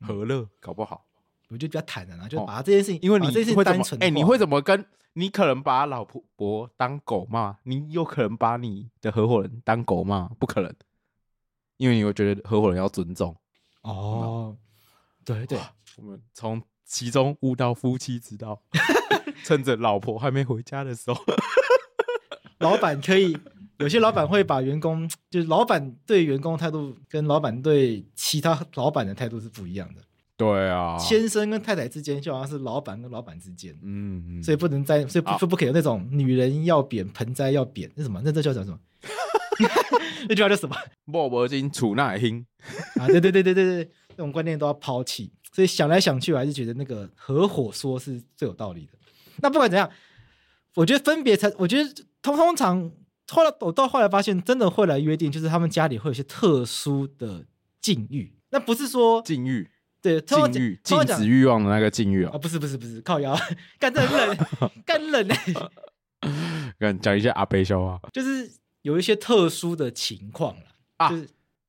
[0.01, 1.05] 和乐，搞不好
[1.49, 4.85] 我就比较坦然啊，就把这件事情，因为你会单纯，哎，你会怎么跟？
[5.13, 10.73] 你可能把老婆当狗骂，你有可能把你的合伙人当狗骂，不可能，
[11.77, 13.35] 因为你会觉得合伙人要尊重
[13.81, 14.55] 哦。
[15.35, 15.59] 对对，
[15.97, 18.61] 我们从其中悟到夫妻之道，
[19.45, 21.21] 趁着老婆还没回家的时候，
[22.59, 23.37] 老板可以
[23.77, 30.01] 有些老板会把员工，就是老板对员工态度跟老板对其他老板的态度是不一样的。
[30.35, 38.21] 对啊，先生跟太太之间就好像是老板跟老板之间，嗯，所以不能再，所以不不可以有那种女人要扁盆栽要扁，那什么？
[38.23, 38.79] 那这叫叫什么？
[40.27, 40.75] 那句话叫什么？
[41.05, 42.45] 莫伯金楚奈兴
[42.99, 43.05] 啊！
[43.07, 43.91] 对对对对对对。
[44.19, 48.91] 这种观念都要抛弃，所以想来想去，我还是觉得那个合伙说是最有道理的。
[49.37, 49.89] 那不管怎样，
[50.75, 51.89] 我觉得分别才，我觉得
[52.21, 52.91] 通通常
[53.29, 57.45] 后来我到后来发现，真的会来约定，就是他们家里会有些特殊的
[57.79, 58.33] 境遇。
[58.49, 59.69] 那不是说境遇，
[60.01, 63.33] 对，禁欲、禁止欲望的那个境遇啊，不是不是不是，靠腰，
[63.79, 64.37] 干这很冷，
[64.85, 65.53] 干冷哎。
[66.77, 68.51] 跟讲一些阿悲笑话，就是
[68.81, 70.63] 有一些特殊的情况了
[70.97, 71.21] 啊，就是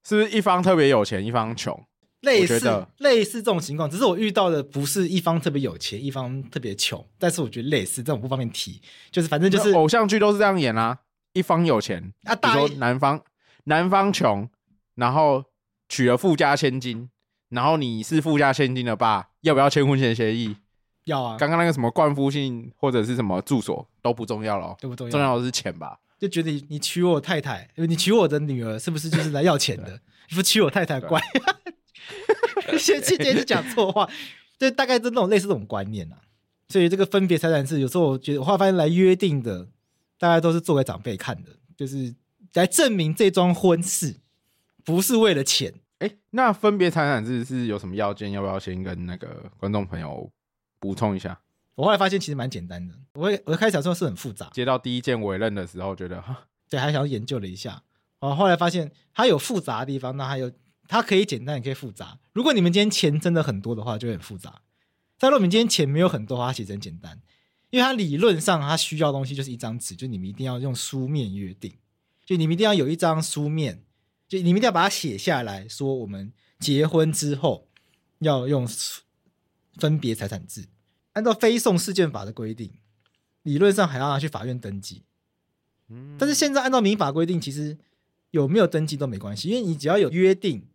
[0.02, 1.80] 是不是一方特别有钱，一方穷？
[2.20, 7.04] 类似类似这种情况，只是我遇到的不是一方特别有钱，一方特别穷。
[7.18, 8.80] 但是我觉得类似这种不方便提，
[9.11, 10.98] 就是反正就是偶像剧都是这样演啊，
[11.33, 13.22] 一方有钱啊，比如说男方
[13.64, 14.48] 男方穷，
[14.96, 15.44] 然后
[15.88, 17.09] 娶了富家千金，
[17.48, 20.56] 然后你是富家千金的爸，要不要签婚前协议？
[21.04, 21.37] 要啊。
[21.38, 25.98] 刚刚那个什么冠夫姓或者是什么住所都不重要了，都不重要，重要的是钱吧？
[26.18, 30.00] 就觉得你娶我太太，你娶我的女儿，是不是就是来要钱的？
[30.28, 31.18] 你不娶我太太，乖。
[32.78, 34.08] 先去先是讲错话，
[34.58, 36.16] 就大概是那种类似这种观念啊。
[36.68, 39.66] 所以这个分别财产制，有时候我觉得我后来发现来约定的，
[40.18, 42.14] 大家都是做给长辈看的，就是
[42.52, 44.20] 来证明这桩婚事
[44.84, 45.74] 不是为了钱。
[45.98, 48.30] 哎、欸，那分别财产制是有什么要件？
[48.30, 50.30] 要不要先跟那个观众朋友
[50.78, 51.40] 补充一下？
[51.74, 52.94] 我后来发现其实蛮简单的。
[53.14, 57.82] 我我开始想说是很复杂，接到第一件委任的时候，觉得哈，对，还想要研究了一下。
[58.20, 60.52] 哦，后来发现它有复杂的地方，那还有。
[60.90, 62.18] 它可以简单，也可以复杂。
[62.33, 64.61] 如果你们今天钱真的很多的话，就会很复杂。
[65.18, 67.22] 但如果你们今天钱没有很多的话，它其实很简单，
[67.70, 71.72] 因为它理论上它需要的东西就是一张纸，就你们一定要用书面约定，
[72.26, 73.85] 就你们一定要有一张书面，
[74.26, 77.68] 就你们一定要把它写下来说，我们结婚之后
[78.18, 78.68] 要用
[79.76, 80.66] 分别财产制，
[81.12, 82.72] 按照非讼事件法的规定，
[83.44, 85.05] 理论上还要拿去法院登记。
[86.18, 87.79] 但是现在按照民法规定，其实
[88.33, 90.66] 有没有登记都没关系，因为你只要有约定。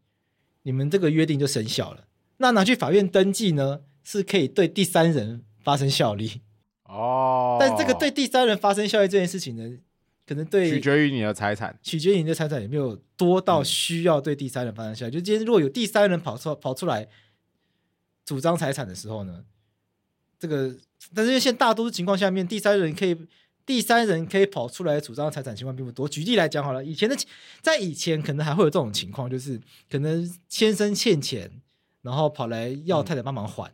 [0.65, 6.41] 你们这个约定就生效了，那拿去法院登记呢，是可以对第三人发生效力
[6.86, 7.58] 哦。
[7.60, 9.78] 但这个对第三人发生效力这件事情呢，
[10.25, 15.12] 可能对取决于你的财产，取决于你的财产有没有多到需要对第三人发生效力。
[15.12, 17.08] 嗯、就今天如果有第三人跑出跑出来
[18.25, 19.45] 主张财产的时候呢，
[20.39, 20.75] 这个
[21.13, 23.15] 但是因为现在大多数情况下面，第三人可以。
[23.65, 26.08] 第三人可以跑出来主张财产情况并不多。
[26.08, 27.17] 举例来讲好了，以前的
[27.62, 31.49] 在以前可能还会有这种情况，就是可能先生欠钱，
[32.04, 33.71] 然后跑来要太太帮忙还。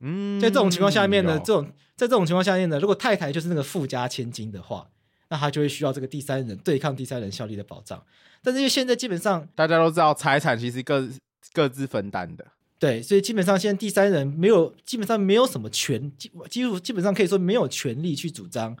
[0.00, 4.88] 嗯，在这种情况下面呢，这种在这种情况下面呢，如果太太就是那个富家千金的话，
[5.28, 8.02] 那他就会需要这个第三人对抗第三人效力的保障。
[8.42, 11.06] 但是因为现在基本上大家都知道，财产其实各
[11.52, 12.46] 各自分担的。
[12.80, 18.74] 对，所以基本上现在第三人没有，基本上没有什么权，基基基本上可以说没有权利去主张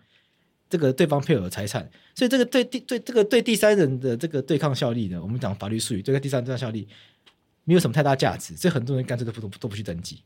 [0.70, 1.86] 这个对方配偶的财产。
[2.14, 6.88] 所以这个对第对这个对第三人的这个对抗效力呢，我们讲法律术语，这个第三人对抗效力
[7.64, 10.22] 没有什么太大价值，所以很多人干脆都不都都不去登记。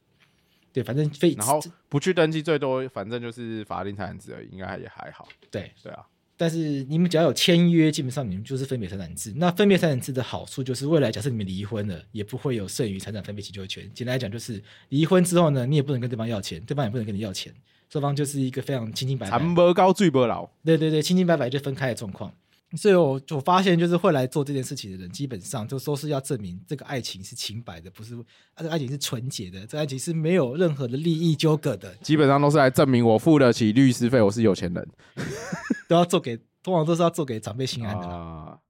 [0.73, 5.27] 对，反正非然后不去登记，最多反正就是法定财产制而已，应该也还好。
[5.51, 9.33] 对对啊，但是你们只要有签约，基本上你们就是分别财产制。
[9.37, 13.89] 那分别财产制的好处就是，未来假设你们离婚了，也不会有剩余财产分配请求权。
[13.95, 17.55] 简单来讲，就是离婚之后呢，你也不能跟对方要钱，对方也不能跟你要钱，
[17.89, 19.39] 双方就是一个非常清清白白。
[19.39, 20.51] 谈不高，罪不老。
[20.65, 22.35] 对对对，清清白白就分开的状况。
[22.77, 28.17] 所以我就发现，就是会来做这件事情的人，基本上就都是要证明这个爱情是清白的，不是
[28.57, 31.95] 这个爱情是纯洁的，这个爱情是没有任何的利益纠葛的。
[31.97, 34.89] 基本上都是来证明我付得起律师费，我是有钱人。
[35.89, 38.61] 都要做给，通常都是要做给长辈心安的啊、呃。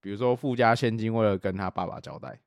[0.00, 2.38] 比如说附加现金，为了跟他爸爸交代。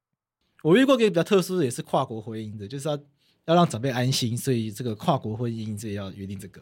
[0.63, 2.99] 我遇过一个比较特殊的，也是跨国婚姻的，就是要
[3.45, 6.61] 要让长辈安心，所以这个跨国婚姻这要约定这个。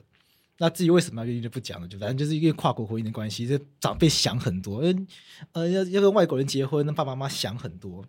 [0.57, 5.07] 那至于为什么要约定就不讲了，就反正就是因为跨国婚姻的关系，这长辈想很多，嗯
[5.51, 8.05] 呃要要跟外国人结婚，那爸爸妈妈想很多。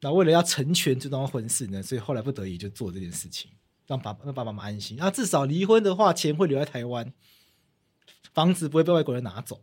[0.00, 3.50] 那为了要成全这桩婚事呢，所以后来不得已就做这件事情，
[3.86, 4.96] 让爸让爸爸妈妈安心。
[4.98, 7.12] 那，至少离婚的话，钱会留在台湾。
[8.32, 9.62] 房子不会被外国人拿走，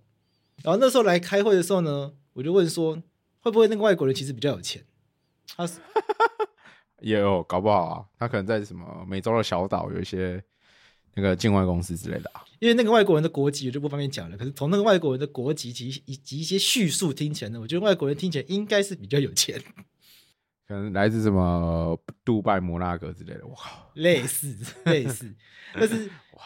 [0.63, 3.01] 然后那时候来开会的时候呢，我就问说，
[3.41, 4.85] 会不会那个外国人其实比较有钱？
[5.55, 5.81] 他说
[7.01, 10.41] 也有搞不好啊，他可能在什么美洲的小岛有一些
[11.15, 12.43] 那个境外公司之类的啊。
[12.59, 19.59] 因为那个外国人的国籍我就不方便讲了，可是从那个外国人的国籍及以及一些叙述听起来呢，我觉得外国人听起来应该是比较有钱，
[20.67, 23.45] 可能来自什么杜拜、摩纳哥之类的。
[23.47, 23.55] 哇，
[23.95, 25.33] 类似类似，
[25.73, 26.43] 但是哇，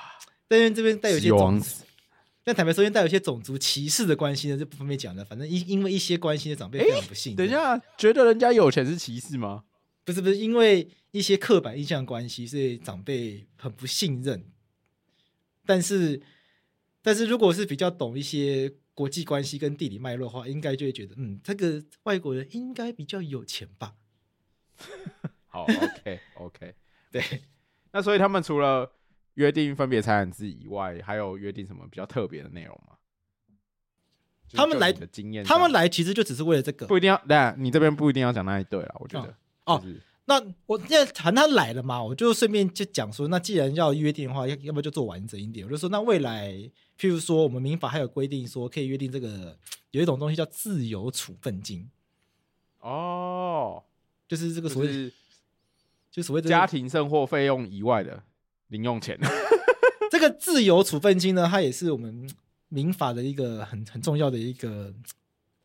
[0.47, 1.83] 但是这边带有一些王子。
[2.45, 5.25] 但坦白说，因为带有一些种族歧视的关系呢，就不方便讲了。
[5.25, 7.35] 反正因因为一些关系的长辈非常不幸、欸。
[7.35, 9.63] 等一下，觉得人家有钱是歧视吗？
[10.05, 14.45] 不是不是，因为一些刻板印象关系，所以长辈很不信任。
[15.65, 16.21] 但是，
[17.01, 23.95] 但是如果是比较懂一些国际关系跟地理脉络的话，应该就会觉得，嗯，这个外国人应该比较有钱吧。
[25.47, 26.75] 好，OK OK，
[27.11, 27.23] 对。
[27.91, 28.91] 那所以他们除了。
[29.35, 32.95] 约定分别财产制以外，还有约定什么比较特别的内容吗？
[34.53, 37.21] 他们来的经验，他们来其实就只是为了这个，不一定要。
[37.25, 39.35] 那你这边不一定要讲那一对了，我觉得。
[39.65, 39.83] 哦，
[40.25, 45.65] 那我现在谈他来了嘛，我就顺便就讲说，那既然要约定的话，要要不要就做完整一点？
[45.65, 46.51] 我就说，那未来，
[46.99, 49.57] 譬如说，我们民法还有规定说，可以约定这个
[49.91, 51.89] 有一种东西叫自由处分金。
[52.79, 53.83] 哦，
[54.27, 55.13] 就是这个所谓，就是、
[56.11, 58.23] 就所谓的家庭生活费用以外的。
[58.69, 59.15] 零用钱，
[60.09, 62.27] 这个自由处分金呢，它也是我们
[62.67, 64.91] 民法的一个很很重要的一个，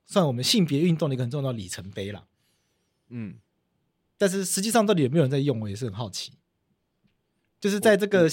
[0.04, 2.26] 算我们性别运动的一个很重要的里程碑了。
[3.08, 3.36] 嗯，
[4.20, 6.32] 但是实际上到底有没有人在用，我也是很好奇。
[7.58, 8.28] 就是在这个，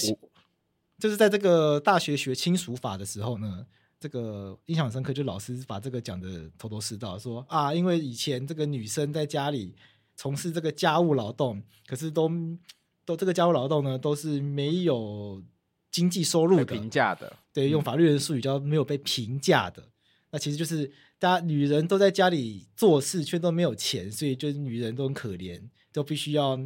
[0.98, 3.66] 就是在这个大学学亲属法的时候呢，
[3.98, 9.74] 这个印象很深刻，就老师把这个讲的头头是道，说啊，因为以前这个女生在家里
[10.14, 12.30] 从事这个家务劳动，可是都。
[13.08, 15.42] 都这个家务劳动呢，都是没有
[15.90, 17.34] 经济收入的，评价的。
[17.54, 19.80] 对，用法律的术语叫没有被评价的。
[19.80, 19.92] 嗯、
[20.32, 25.58] 那其实就是大家女人都在家里做事，却都没有钱，所以就是女人都很可怜，
[25.92, 26.58] 都必须要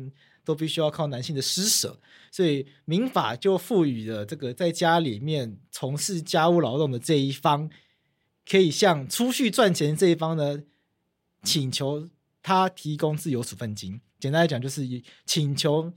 [0.44, 2.00] 都必须要靠男性的施舍。
[2.30, 7.70] 所以民法就赋予了这个在家里面从事家务劳动的这一方，
[8.48, 10.62] 可以向出去赚钱这一方呢，
[11.42, 12.08] 请求
[12.42, 14.00] 他提供自由处分金。
[14.18, 14.82] 简单来讲，就是
[15.26, 15.92] 请求。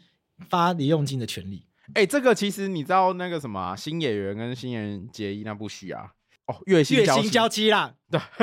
[0.50, 6.12] 发零用金的权利，哎、这个其实你知道那个什么、啊、新演员跟新人结衣那部戏啊？
[6.48, 7.94] 哦，月薪月薪娇妻啦。
[8.10, 8.20] 对，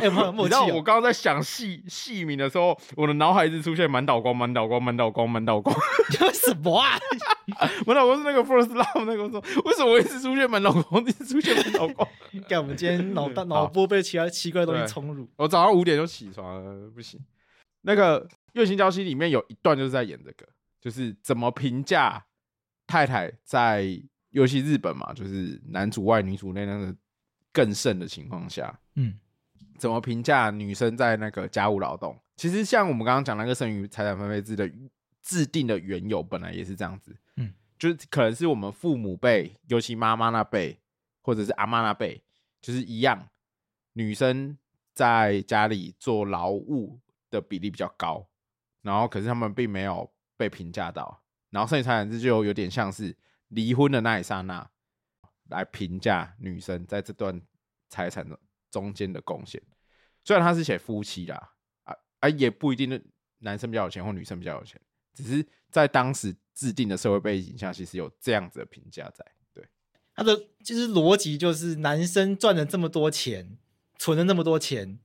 [0.00, 5.76] 哎、欸，你知道我刚刚在想戏戏名的时候，我的脑海一直出现满岛光、满岛光、满岛光、满岛光。
[6.32, 6.98] 什么啊？
[7.86, 12.08] 满岛光是那个 First Love 那个说，为什么我一直出现满岛光，一直出现满岛光？
[12.48, 15.28] 看我们今天脑大脑波被其他奇怪的东西冲入。
[15.36, 17.20] 我早上五点就起床了，不行。
[17.82, 20.48] 那个月薪娇妻里面有一段就是在演这个。
[20.80, 22.24] 就是怎么评价
[22.88, 23.84] 太太在，
[24.32, 26.94] 尤其日本嘛，就是男主外女主内那个
[27.52, 29.18] 更甚的情况下，嗯，
[29.78, 32.18] 怎么评价女生在那个家务劳动？
[32.36, 34.70] 其实像我们刚刚讲那个剩余财产分配制的
[35.22, 40.78] 制定的缘由，本来也是这样子，嗯，就是可能是我们父母辈，尤其妈妈那辈，
[41.22, 42.22] 或者是阿妈那辈，
[42.60, 43.28] 就是一样，
[43.92, 44.58] 女生
[44.92, 46.98] 在家里做劳务
[47.30, 48.26] 的比例比较高，
[48.82, 50.10] 然后可是他们并没有。
[50.34, 53.16] 被评价到，然后剩余财产制就有点像是
[53.52, 54.70] 离婚的那一刹那
[55.48, 57.40] 来评价女生在这段
[57.88, 58.38] 财产的
[58.70, 59.62] 中间的贡献。
[60.24, 61.52] 虽然他是写夫妻啦，
[61.84, 63.02] 啊啊，也不一定
[63.38, 64.80] 男生比较有钱或女生比较有钱，
[65.14, 69.24] 只是在当时制定的社会背景下，其实有这样子的评价在。
[69.52, 69.68] 对，
[70.14, 73.58] 他的其实逻辑就是男生赚了这么多钱，
[73.98, 74.98] 存了那么多钱，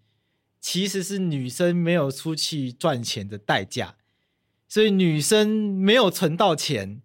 [0.60, 3.98] 其实是女生没有出去赚钱的代价。
[4.70, 7.02] 所以女生没有存到钱，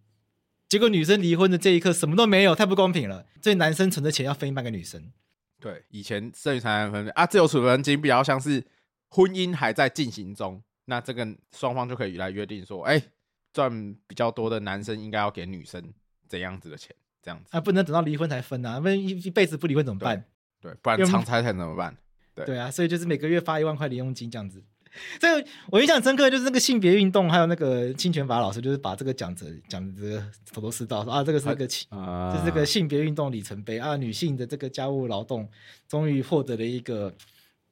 [0.72, 3.26] 结果女生离婚的这一刻什么都没有，太不公平了。
[3.42, 5.12] 所以男生存的钱要分一半给女生。
[5.60, 8.64] 对，以前剩余财产分配啊，自由处分金比较像是
[9.10, 13.04] 婚姻还在进行中，那这个双方就可以来约定说，哎、欸，
[13.52, 15.92] 赚比较多的男生应该要给女生
[16.26, 17.50] 怎样子的钱，这样子。
[17.54, 20.24] 啊，不能等到离婚才分啊，不然一一辈子不离婚怎么办？
[20.58, 21.94] 对，对，不然长财产怎么办？
[22.34, 24.64] 对对啊，所以就是每个月发一万块零用金这样子。
[25.18, 30.22] 这个我印象深刻，就是那个性别运动，还有那个侵权法老师，就是把这个讲着讲着这个
[30.52, 35.48] 头头是道，说啊，这个是个情，啊、就是这个性别运动里程碑啊，女性的这个家务劳动
[35.88, 37.14] 终于获得了一个，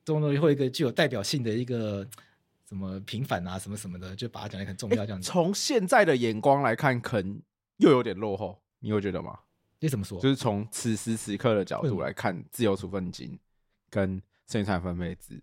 [0.04, 2.06] 终于获一个具有代表性的一个
[2.68, 5.30] 什么平反啊，什么什么的，就把它讲得很重要这样子。
[5.30, 7.40] 从现在的眼光来看，可能
[7.76, 9.38] 又有点落后，你会觉得吗？
[9.80, 10.20] 你怎么说？
[10.20, 13.38] 就是从此时此刻的角度来看，自由处分金
[13.90, 15.42] 跟剩余财产分配制。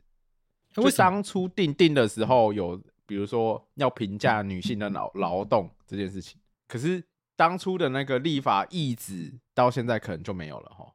[0.83, 7.03] 就当初定定的时候，有比如说要评价女性的劳劳动这件事情，可是
[7.35, 10.85] 当初的那个立法意志到现在可能就没有了哈，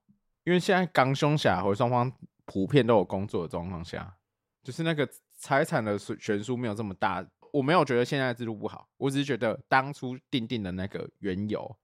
[0.45, 2.13] 因为现在刚凶下或双方
[2.45, 4.17] 普遍都有工作的状况下，
[4.63, 7.27] 就是那个财产的悬殊没有这么大。
[7.53, 11.77] 我没有觉得现在制度不好，我只是觉得当初定定的那个缘由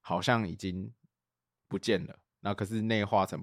[0.00, 0.92] 好像已经
[1.66, 3.42] 不见了，那可是内化成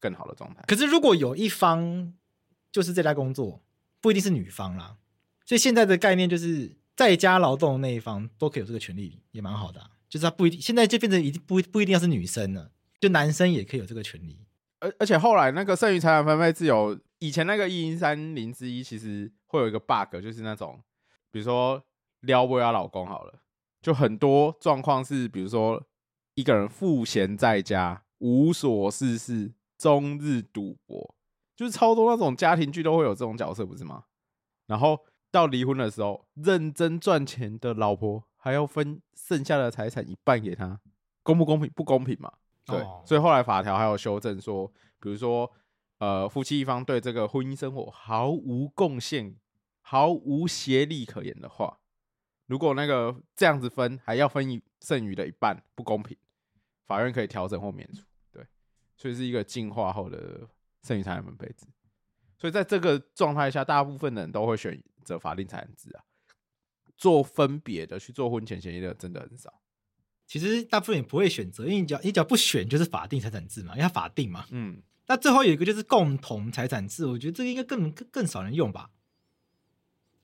[0.00, 0.62] 更好的状态。
[0.66, 2.14] 可是如果有一方。
[2.70, 3.62] 就是在家工作，
[4.00, 4.96] 不一定是女方啦，
[5.44, 9.90] 所以现在的概念就是在家劳动的那一方都可以有这个权利，也蛮好的。
[10.08, 14.40] 就是他不一定，现在就变成一定不不一定要是女生了，就男生也可以有这个权利。
[14.80, 20.80] 而而且后来那个剩余财产分配自由，以前那个一零三零之一其实会有一个 bug，就是那种
[21.30, 21.84] 比如说
[22.20, 23.42] 撩拨她老公好了，
[23.82, 25.86] 就很多状况是，比如说
[26.34, 31.14] 一个人赋闲在家，无所事事，终日赌博。
[31.58, 34.04] 就是超多那种家庭剧都会有这种角色，不是吗？
[34.68, 40.80] 然后到离婚的时候，认真赚钱的老婆还要分剩下的财产一半给他，
[41.24, 41.68] 公不公平？
[41.74, 42.32] 不公平嘛？
[42.64, 44.68] 对，哦、所以后来法条还有修正说，
[45.00, 45.50] 比如说，
[45.98, 49.34] 呃，夫妻一方对这个婚姻生活毫无贡献、
[49.80, 51.80] 毫无协力可言的话，
[52.46, 56.16] 如果那个这样子分还要分剩余的一半，不公平，
[56.86, 58.04] 法院可以调整或免除。
[58.30, 58.46] 对，
[58.96, 60.48] 所以是一个进化后的。
[60.82, 61.66] 剩余财产分配制，
[62.38, 66.04] 所以在这个状态下，大部分的人都会选择法定财产制啊。
[66.96, 69.60] 做分别的去做婚前协议的真的很少。
[70.26, 74.46] 其实大部分也不会选择，因为你只要你只要不选，就是法定财产制嘛，因为它法定嘛。
[74.50, 74.82] 嗯。
[75.06, 78.90] 那最后有一个就是共同财产制，我觉得这个应该更更更少人用吧。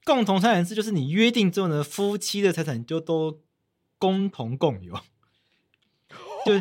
[0.04, 3.40] 共同财产制就是你约定之后呢，夫妻的财产就都
[3.98, 4.94] 共同共有，
[6.44, 6.60] 就。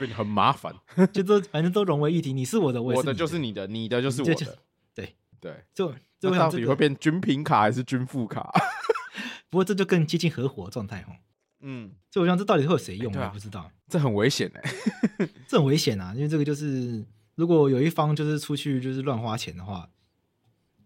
[0.00, 0.74] 变很麻烦，
[1.12, 2.32] 就都反正都融为一体。
[2.32, 4.58] 你是我的，我，我的就是你的，你的就是我的。
[4.94, 8.50] 对对，就就到底会变均品卡还是均富卡？
[9.48, 11.16] 不过这就更接近合伙状态哦。
[11.60, 13.12] 嗯，所以我想这到底会有谁用？
[13.14, 13.70] 我不知道。
[13.88, 14.70] 这很危险哎，
[15.46, 16.12] 这很危险啊！
[16.14, 19.88] 因为这个就是，如果有一方就是出去就是乱花钱的话，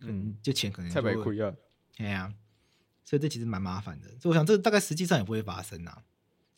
[0.01, 1.55] 嗯，这钱可能太被亏了。
[1.97, 2.33] 对呀，
[3.05, 4.09] 所以这其实蛮麻烦的。
[4.21, 6.03] 所以我想，这大概实际上也不会发生啊，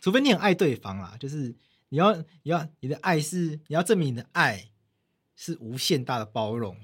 [0.01, 1.55] 除非你很爱对方啦，就是。
[1.89, 4.71] 你要，你要，你的爱是，你要证明你的爱
[5.35, 6.77] 是无限大的包容。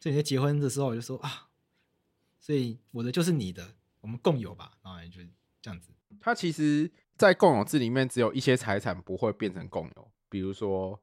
[0.00, 1.48] 所以你在结婚的时候，我就说啊，
[2.40, 4.72] 所以我的就是你的，我们共有吧。
[4.82, 5.20] 然后也就
[5.60, 5.90] 这样子。
[6.20, 11.00] 它其实，在共有制里面，只有一些财产不会变成共有，比如说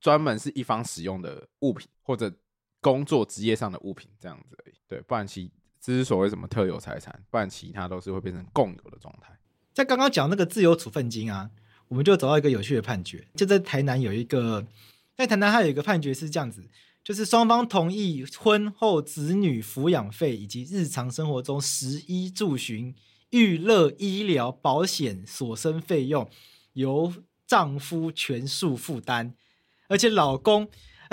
[0.00, 2.32] 专门是一方使用的物品，或者
[2.80, 4.74] 工作职业上的物品这样子而已。
[4.86, 5.50] 对，不然其
[5.80, 9.38] 这是所谓什么特有财产，不然其他都是会变成共有的状态。
[9.74, 11.50] 在刚刚讲那个自由处分金啊。
[11.88, 14.66] 我们就找到一个有趣的判决，就在台南有一个，
[15.16, 16.62] 在台南还有一个判决是这样子，
[17.02, 22.94] 就是双方同意婚后子女抚养费以及日常生活中食衣住行、
[23.30, 26.28] 娱乐、医疗保险所生费用
[26.74, 27.12] 由
[27.46, 29.32] 丈夫全数负担，
[29.88, 30.68] 而且老公，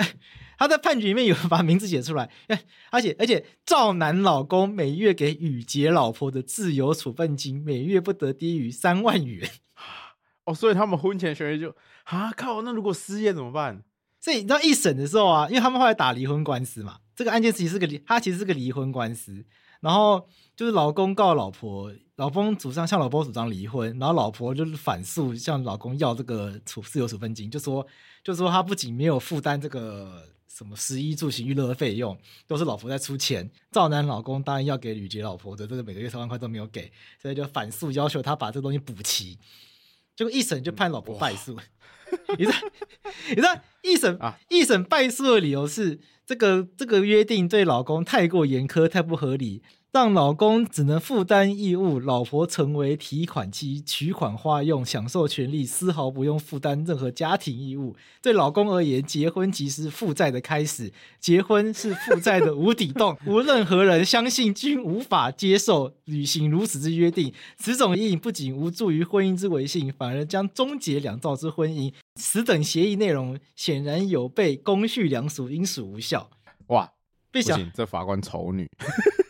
[0.58, 2.30] 他在判决里面有把名字写出来，
[2.90, 9.50] 而且而且赵男老公每月给宇杰老婆的自由处分金每月不得低于三万元。
[10.46, 11.74] 哦，所以他们婚前协议就
[12.04, 13.82] 啊靠，那如果失业怎么办？
[14.18, 19.44] 所以你知道一审的时候啊，因为他们后来打离婚官司嘛，这个案件其实是个离，他其实是个离婚官司，
[19.80, 20.26] 然后
[20.56, 27.86] 就是老公告老婆，老公主张向老婆主张离婚，然后老婆就是反诉向老公要这个处自由处分金，就说
[28.24, 32.16] 就说他不仅没有负担这个什么食衣住行娱乐的费用，
[32.46, 36.90] 都是老婆在出钱，赵楠老公当然要给吕杰老婆的这个每个月三万块都没有给，
[37.20, 39.38] 所以就反诉要求他把这东西补齐。
[40.16, 41.56] 结果一审就判老婆败诉，
[42.38, 42.58] 你知道，
[43.28, 49.62] 你知道一审啊，一审败诉的理由是这个这个约定对老公太过严苛，太不合理。
[49.96, 57.96] 让老公只能负担义务，老婆成为提款机，取款花用，享受权利，丝毫不用负担任何家庭义务。
[58.20, 63.16] 对老公而言，结婚即是负债的开始，结婚是负债的无底洞。
[63.24, 67.32] 无任何人相信，均无法接受履行如此之约定。
[67.56, 71.90] 此种意义不仅无助于婚姻之维系，反而将终结两造之婚姻。
[72.16, 76.28] 此等协议内容显然有悖公序良俗，应属无效。
[76.66, 76.92] 哇，
[77.32, 78.68] 不行，这法官丑女。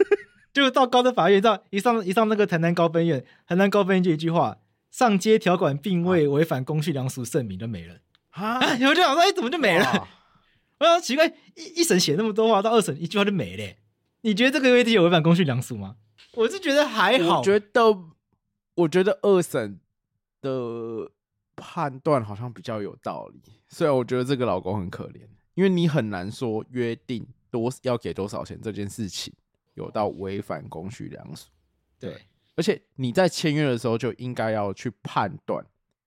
[0.63, 4.57] 就到高等法院，到一上一上那个台南高分院，台南高分院就一句话：
[4.91, 7.97] 上街条款并未违反公序良俗，声明就没了。
[8.31, 10.09] 啊， 有就想说，哎，怎么就没了？
[10.81, 13.75] 我想奇怪，一一审写那么多话，到二审一句话就没了。
[14.23, 15.97] 你觉得这个约定有违反公序良俗吗？
[16.33, 17.39] 我是觉得还好。
[17.39, 17.83] 我觉得，
[18.75, 19.79] 我觉得二审
[20.41, 21.11] 的
[21.55, 23.41] 判断好像比较有道理。
[23.69, 25.21] 虽然我觉得这个老公很可怜，
[25.55, 29.33] 因为你很难说约定多要给多少钱这件事情。
[29.77, 31.49] 有到违反公序良俗，
[31.99, 32.21] 对，
[32.57, 35.65] 而且你在签约的时候就应该要去判断，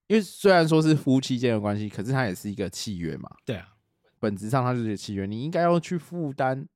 [0.07, 3.69] 因为虽然说是夫妻间的关系，可是它也是一个契约嘛，对啊，
[4.19, 6.67] 本质上它就是契约，你应该要去负担，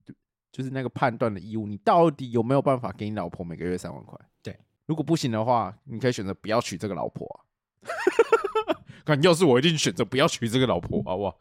[0.51, 4.17] 就是那个判断的义务，你到底有没有办法给你老婆每个月三万块？
[4.41, 7.37] 对，如果不行的话，你可以选择不要娶这个老婆啊。
[9.03, 11.37] 看，要是我一定选择不要娶这个老婆，好不好？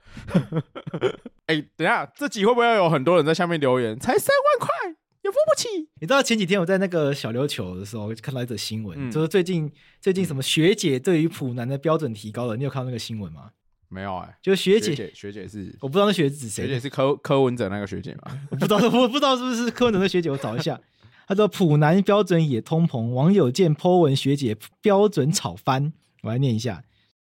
[1.47, 3.97] 哎、欸，等一下，这集会不会有很多人在下面留言？
[4.01, 4.97] 才三万块？
[5.23, 5.69] 也付不起。
[6.01, 9.71] 你知道前几天我在那个小琉球的时候看到一则新闻，嗯、就是最近
[10.01, 13.51] 最近什么学姐对于普男的标准提高了，你有看到那个新闻吗？
[13.89, 18.41] 没有哎、欸，就是学姐，学姐，是我不知道那学姐是谁，学姐是柯柯文哲那个学姐吗？
[18.51, 20.81] 我不知道，我不知道是不是柯文哲的学姐，我找一下。
[21.29, 25.93] 他说普男标准也通膨，网友见 po 文学姐标准炒翻，
[26.23, 26.83] 我来念一下。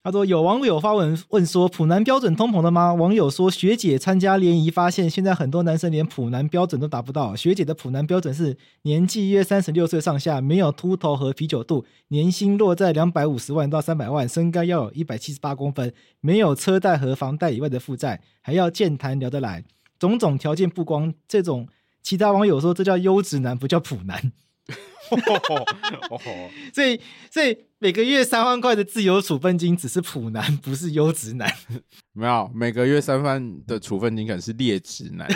[0.04, 7.34] 他说：“有网友发文问说，普男标准通膨了吗？”网友说：“学姐参加联谊，发现现在很多男生连普男标准都达不到。
[7.34, 15.90] 学姐的普男标准是年纪约三十六岁上下，没有秃头和啤酒肚，年薪落在两百五十万到三百万，身高要有一百七十八公分，
[16.20, 19.64] 没有车贷和房贷以外的负债，还要健谈聊得来，
[19.98, 21.66] 种种条件不光这种。
[22.02, 24.32] 其他网友说这叫优质男，不叫普男。”
[26.72, 27.00] 所以，
[27.30, 31.52] 所以每个月三万块的自由处分金只是普男，不是优质男。
[32.12, 35.28] 没有，每个月三万的处分金可能是劣质男。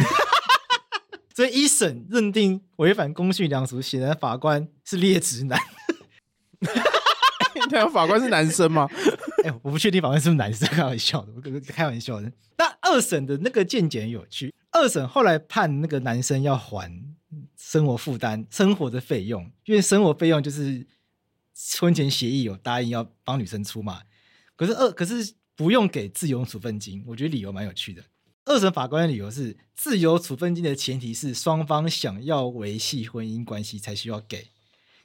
[1.37, 5.61] 所以一审认定违反公序良俗，显然法官是劣质男。
[7.71, 8.89] 那法官是男生吗？
[9.45, 12.33] 哎、欸，我不确定法官是不是男生，开玩笑的，我开玩笑的。
[12.57, 16.91] 那二审的那个见解有趣，二审后来判那个男生要还。
[17.69, 20.87] 生活负担、生活的费用，因为生活费用就是
[21.79, 24.05] 婚前协议有答应要帮女生出嘛。
[24.57, 28.03] 可是二可是不用给自由处分金，我觉得理由蛮有趣的。
[28.47, 34.49] 二审法官的理由是，自由处分金的前提是双方想要维系婚姻关系才需要给。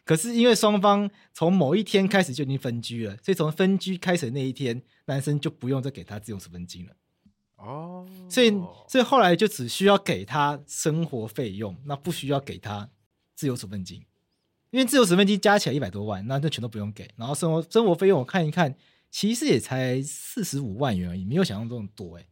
[0.05, 6.93] 可是因为双方从某一天开始就已经分居了，所以从分居开始那一天，男生就不用再给他自由处分金了。
[7.65, 8.51] 哦，所以
[8.87, 12.89] 所以后来就只需要给他生活费用，那不需要给他
[13.35, 14.03] 自由处分金，
[14.71, 17.09] 因为自由处分金加起来一百多万，那就全都不用给。
[17.15, 18.75] 然后生活生活费用我看一看，
[19.09, 22.25] 其实也才四十五万元而已，没有想象中多哎。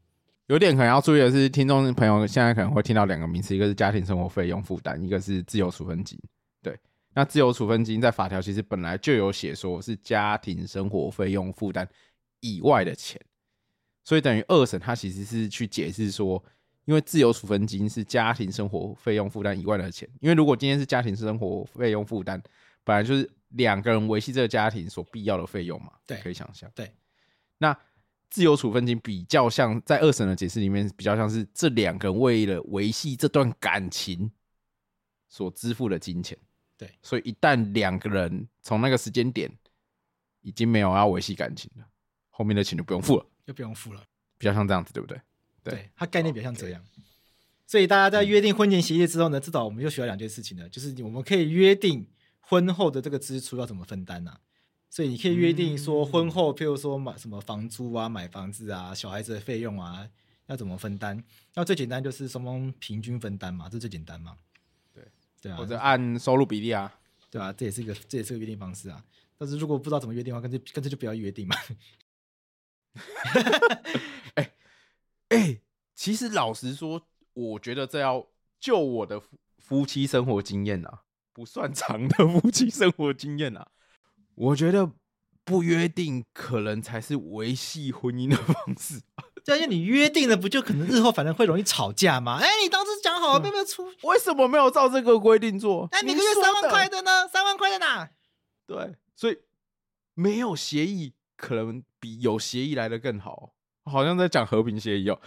[0.47, 6.19] 有点可能要注意的是，听众朋友现在可能会听到两个名词，一个是家庭生活费用负担，一个是自由处分金。
[6.61, 6.77] 对，
[7.13, 11.87] 那自由处分金在法条其实本来就有写说是家庭生活费用负担
[12.41, 13.17] 以外的钱。
[14.03, 16.43] 所以等于二审，他其实是去解释说，
[16.85, 20.09] 因为自由处分金是家庭生活费用负担以外的钱。
[20.19, 22.41] 因为如果今天是家庭生活费用负担，
[22.83, 25.91] 本来就是两个人维系这个家庭所必要的费用嘛。
[26.07, 26.69] 对，可以想象。
[26.73, 26.91] 对，
[27.59, 27.77] 那
[28.29, 34.31] 自由处分金比较像在二审的解释里面，比较像是这两个人为了维系这段感情
[35.29, 36.37] 所支付的金钱。
[36.75, 39.51] 对，所以一旦两个人从那个时间点
[40.41, 41.85] 已经没有要维系感情了，
[42.31, 43.25] 后面的钱就不用付了。
[43.51, 44.01] 就不用付了，
[44.37, 45.19] 比较像这样子，对不对？
[45.63, 46.81] 对，对它概念比较像这样。
[47.67, 52.07] 所以大家在约定婚前协议之后呢，至少我们就学了两件事情呢，就是我们可以约定
[52.39, 54.39] 婚后的这个支出要怎么分担呐、啊。
[54.89, 60.05] 所以你可以约定说婚后，譬如说买什么房租啊、买房子啊、小孩子的费用啊，
[60.47, 61.23] 要怎么分担？
[61.53, 64.35] 那最简单就是双方平均分担嘛，这最简单嘛。
[64.93, 65.03] 对
[65.41, 66.93] 对啊，或者按收入比例啊，
[67.29, 69.01] 对啊，这也是一个这也是个约定方式啊。
[69.37, 71.55] 但是如果不知道怎么约定的话，干脆干脆就不要约定嘛。
[74.35, 74.43] 哎
[75.29, 75.61] 哎、欸欸，
[75.95, 78.27] 其实老实说，我觉得这要
[78.59, 79.21] 就我的
[79.57, 83.67] 夫妻生活经验啊，不算长的夫妻生活经验啊，
[84.35, 84.91] 我觉得
[85.43, 89.01] 不约定可能才是维系婚姻的方式。
[89.43, 92.37] 这样你约定了，不就可能日后反正会容易吵架吗？
[92.39, 95.87] 哎，你当时讲好了，没有没有出，为什么没有照这个规定做？
[95.91, 97.27] 哎，每个月三万块的呢？
[97.27, 98.11] 三万块在哪？
[98.67, 99.39] 对，所以
[100.13, 103.53] 没有协议，可能比有协议来的更好。
[103.85, 105.19] 好像在讲和平协议哦。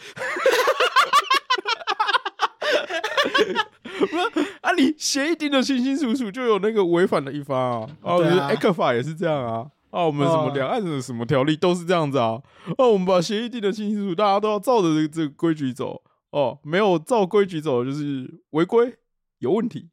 [3.99, 7.97] 不是啊，你协议定的清清楚楚，就有那个违反的一方啊。
[8.03, 9.71] 哦，艾克法也是这样啊。
[9.91, 12.41] 啊，我们什么两岸的什么条例都是这样子啊！
[12.79, 16.59] 哦，我们把协议定的清清楚楚，大家都要照着这个这个规矩走哦。
[16.63, 18.97] 没有照规矩走就是违规，
[19.39, 19.91] 有问题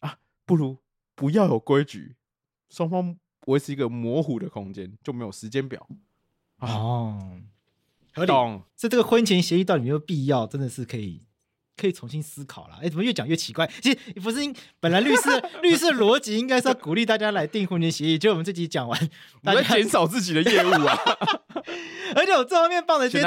[0.00, 0.18] 啊！
[0.44, 0.78] 不如
[1.14, 2.16] 不要有规矩，
[2.68, 3.16] 双方
[3.46, 5.88] 维持一个模糊的空间，就没有时间表。
[6.60, 7.40] 哦，
[8.14, 8.26] 合理。
[8.28, 8.62] 懂。
[8.76, 10.46] 这这个婚前协议到底有没有必要？
[10.46, 11.22] 真的是可以。
[11.78, 13.70] 可以重新思考了，哎，怎么越讲越奇怪？
[13.82, 14.38] 其实不是，
[14.80, 15.28] 本来律师
[15.60, 19.10] 律师逻辑应该是要鼓励大家来订婚前协议，就我们这集讲完，
[19.42, 20.98] 大家减少自己的业务啊。
[22.16, 23.26] 而且我最后面放的这些，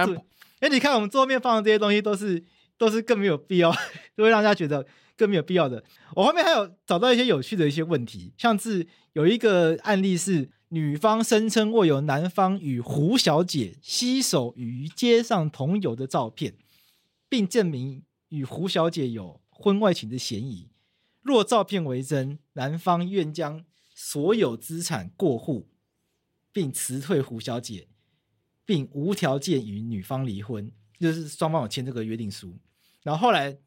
[0.61, 2.43] 哎，你看我们桌面放的这些东西都是
[2.75, 3.71] 都是更没有必要，
[4.19, 5.81] 就会让大家觉得更没有必要的。
[6.13, 16.55] 我后面还有找到一些有趣的一些问题，像是有一个案例是女方声称握有男方与胡小姐携手于街上同游的照片，
[17.29, 18.03] 并证明。
[18.27, 20.69] 与胡小姐有婚外情的嫌疑，
[21.23, 23.65] 若照片为真，男方愿将
[23.95, 25.67] 所有资产过户，
[26.51, 27.87] 并辞退胡小姐，
[28.63, 32.59] 并无条件与女方离婚，就是双方有签这个约定书。
[33.01, 33.57] 然后后来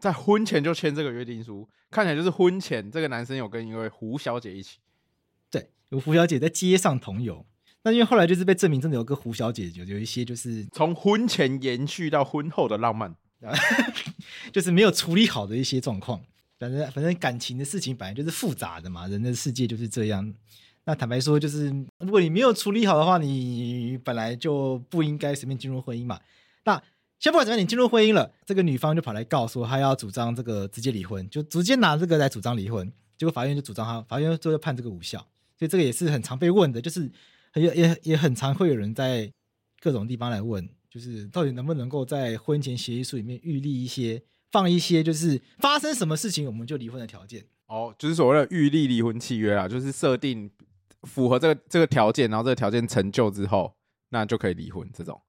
[0.00, 4.78] 在婚前就签这个约定书，看起来就是婚前这个男生有跟一位胡小姐一起，
[5.50, 7.46] 对，有胡小姐在街上同游。
[7.82, 13.14] 那因为后来就是被证明真的有个胡小姐，有有一些就是从婚前延续到婚后的浪漫。
[14.52, 16.20] 就是没有处理好的一些状况，
[16.58, 20.34] 反正反正感情的事情本来就是复杂的嘛，人的世界就是这样。
[20.84, 26.20] 那坦白说，就是如果你没有处理好的话，你本来就不应该随便进入婚姻嘛。
[26.64, 26.82] 那
[27.20, 35.18] 先不管怎么样，你进入婚姻了，这个女方就跑来告诉他要主张这个直接离婚，就直接拿这个来主张离婚，结果法院就主张他，法院最后判这个无效。
[35.56, 37.10] 所以这个也是很常被问的，就是
[37.54, 39.30] 也也也很常会有人在
[39.80, 40.66] 各种地方来问。
[40.88, 47.44] 就是到底能不能够在婚前协议书里面预立一些，放一些，就是发生什么事情我们就离婚的条件？
[47.66, 50.50] 哦，就是所谓的预立离婚契约啊，就是设定
[51.02, 53.72] 符合这个这个条件，然后这个条件成就之后，
[54.08, 54.90] 那就可以离婚。
[54.92, 55.20] 这种，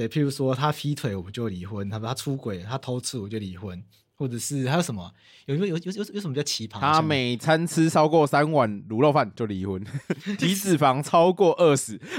[0.00, 3.78] 对，譬如说他劈腿，我们就离婚；他说他出轨，他偷吃，我就离婚；
[4.14, 5.12] 或者是还有什么？
[5.44, 6.80] 有没有有有有有什么叫奇葩？
[6.80, 9.84] 他每餐吃超过三碗卤肉饭就离婚，
[10.38, 12.00] 体脂肪超过二十。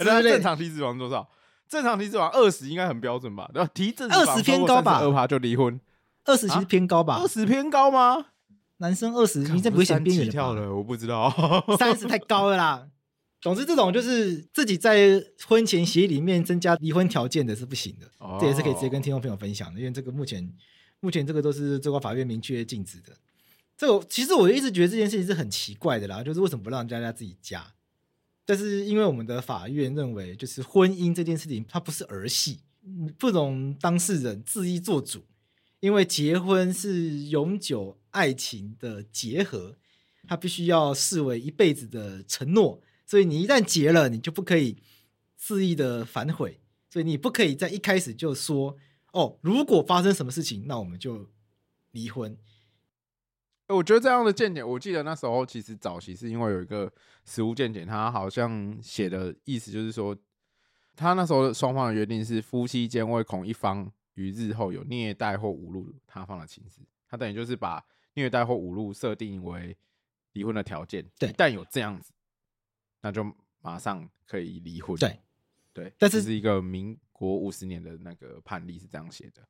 [0.00, 1.26] 那正常体脂肪多少？
[1.66, 3.48] 正常体脂肪二十应该很标准吧？
[3.54, 3.70] 对吧？
[3.72, 5.00] 体脂二十偏高吧？
[5.00, 5.80] 二趴就离婚，
[6.26, 7.18] 二十其实偏高吧？
[7.22, 8.26] 二十偏高吗？
[8.76, 10.74] 男生二十，你这不会嫌边缘跳了？
[10.74, 11.32] 我不知道，
[11.78, 12.88] 三十太高了啦。
[13.46, 18.10] 总之，这种就是自己在婚前协议里面增加离婚条件的是不行的。
[18.40, 20.52] 这也是可以直接跟听众朋友分享的，因为这个目前
[20.98, 23.12] 目前这个都是最高法院明确禁止的。
[23.78, 27.64] 这个其实我一直觉得这件事情是很奇怪的啦，就是为什么不让大家自己加？
[28.44, 32.58] 但是因为我们的法院认为，就是婚姻这件事情，它不是儿戏，
[33.16, 35.24] 不容当事人恣意做主。
[35.78, 39.76] 因为结婚是永久爱情的结合，
[40.26, 42.82] 它必须要视为一辈子的承诺。
[43.06, 44.76] 所以你一旦结了，你就不可以
[45.36, 46.60] 肆意的反悔。
[46.90, 48.76] 所以你不可以在一开始就说
[49.12, 51.28] ：“哦，如果发生什么事情，那我们就
[51.90, 52.36] 离婚。”
[53.68, 56.90] 我觉得这样的见解，我记得那时候其实早期是因为有一个
[57.24, 60.16] 实物见解，他好像写的意思就是说，
[60.94, 66.80] 他那时候双方的约定是夫妻间为恐一方于日后有虐待或侮辱他方的情事，
[67.10, 67.84] 他等于就是把
[68.14, 69.76] 虐待或侮辱设定为
[70.32, 71.04] 离婚的条件。
[71.18, 72.12] 对，一旦有这样子，
[73.06, 73.24] 那就
[73.60, 74.96] 马上可以离婚。
[74.96, 75.20] 对，
[75.72, 79.46] 对，但是是一个民国五十年的那个判例是这样写的。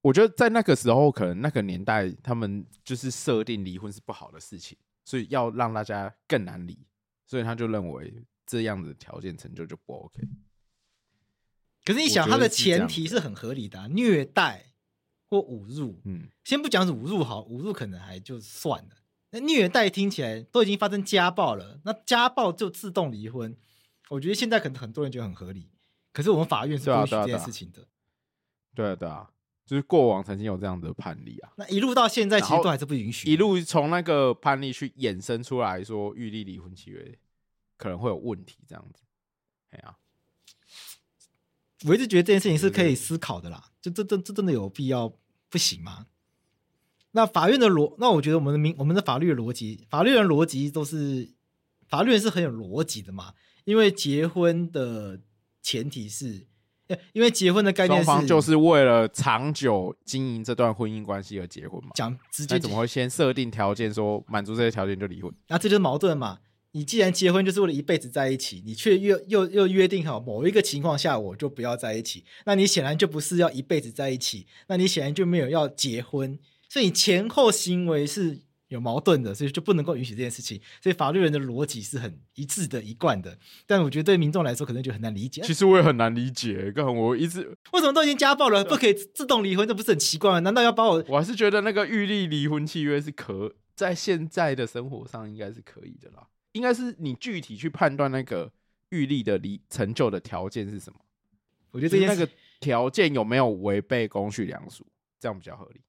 [0.00, 6.76] 我觉得在那个时候，可能那个年代，他们就是设定离婚是不好的事情，所以要让大家更难离，
[7.24, 8.12] 所以他就认为
[8.44, 10.20] 这样子条件成就就不 OK。
[11.84, 14.74] 可是你想，他的前提是很合理的啊，虐待
[15.30, 18.96] 或侮辱，嗯，先不讲侮辱好，侮辱可能还就算了，
[19.34, 23.56] 那虐待听起来都已经发生家暴了，那家暴就自动离婚，
[24.08, 25.68] 我觉得现在可能很多人觉得很合理，
[26.12, 27.88] 可是我们法院是不允许这件事情的。
[28.74, 29.28] 对啊，对啊。
[29.66, 33.32] 就是过往曾经有这样的判例啊，那一路到现在其实都还是不允许。
[33.32, 37.18] 一路从那个判例去衍生出来说，预立离婚契约
[37.78, 39.02] 可能会有问题，这样子。
[39.70, 39.96] 哎呀，
[41.86, 43.70] 我一直觉得这件事情是可以思考的啦。
[43.80, 45.10] 就这这这真的有必要
[45.48, 46.08] 不行吗？
[47.16, 51.30] 那法院的逻，那我觉得我们的民，我们的法律的逻辑，法律人逻辑都是，
[51.88, 53.34] 法律人是很有逻辑的嘛。
[53.64, 55.20] 因为结婚的
[55.62, 56.46] 前提是，
[57.12, 61.90] 因为结婚的概念是，双方就是为了长久经营这段婚姻关系而结婚嘛。
[61.94, 65.32] 讲直接怎么会先设定条件说满足这些条件就离婚？
[65.46, 66.40] 那这就是矛盾嘛。
[66.72, 76.36] 你既然结婚就是为了一辈子在一起，你却又又又约定好某一个情况下我就不要在一起，那你显然就不是要一辈子在一起，那你显然就没有要结婚，
[76.74, 80.60] 所以你前后行为是有矛盾的，所以就不能够允许这件事情。
[80.82, 85.40] 所以法律人的逻辑是很一致的、一贯的，但我觉得对民众来说可能就很难理解。
[85.42, 89.68] 其实我也很难理解，刚我一直为什么都已经家暴了，不可以自动离婚？
[89.68, 90.40] 这不是很奇怪吗？
[90.40, 91.04] 难道要把我？
[91.06, 96.26] 我还是觉得那个预立离婚契约是可在现在的生活上应该是可以的啦。
[96.54, 98.50] 应该是你具体去判断那个
[98.88, 100.98] 预立的离成就的条件是什么？
[101.70, 104.84] 我觉得这那个条件有没有违背公序良俗，
[105.20, 105.80] 这样比较合理。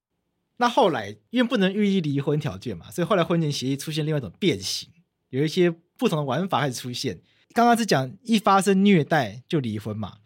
[0.58, 4.90] 那后来因为不能预立离婚条件嘛，所以后来婚前协议出现另外一种变形，
[5.30, 7.20] 有一些不同的玩法开始出现。
[7.54, 10.18] 刚刚是讲一发生虐待就离婚嘛，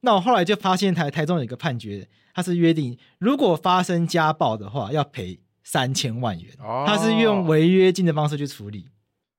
[0.00, 8.88] 那我后来就发现台台中有一个判决，它是约定如果发生家暴的话要赔三千万元，它是用违约金的方式去处理。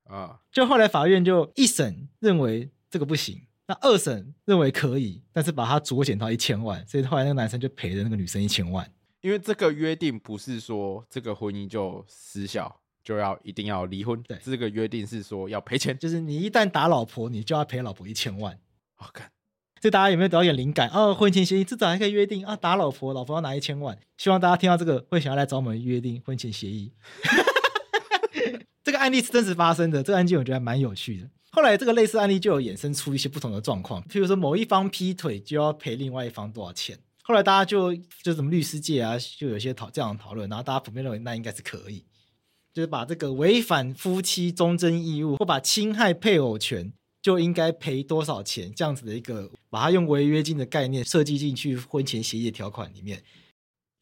[0.05, 8.89] 啊，就后来法院就一审认为这个不行，那二审认为可以，但是把他酌减到一千万，所以后来那个男生就赔了那个女生一千万。
[9.23, 14.21] 因为这个约定不是说这个婚姻就失效，就要一定要离婚。
[14.23, 18.59] 对，这个约定是说要赔钱，就是你一旦打老婆，你就要赔老婆一千万。
[18.95, 19.31] 好看，
[19.81, 20.89] 所以大家有没有得到一点灵感？
[20.89, 23.97] 哦，婚前协议至少还可以约定啊，打老婆，老婆要拿一千万。
[24.17, 26.91] 希望大家听到这个会想要来找我们约定婚前协议。
[28.83, 31.29] 这个案例是真实发生的，这个案件我觉得还蛮有趣的。
[31.51, 36.97] 后来这个类似案例就有衍生出一些不同的状况，譬如说某一方劈腿就要赔另外一方多少钱。
[37.23, 42.05] 后来大家就就什么律师界啊，就有些讨这样讨论，然后大家普遍认为那应该是可以，
[42.73, 53.23] 就是把这个违反夫妻忠贞义务或把侵害配偶权就应该赔多少钱这样子的一个，把它用违约金的概念设计进去婚前协议条款里面。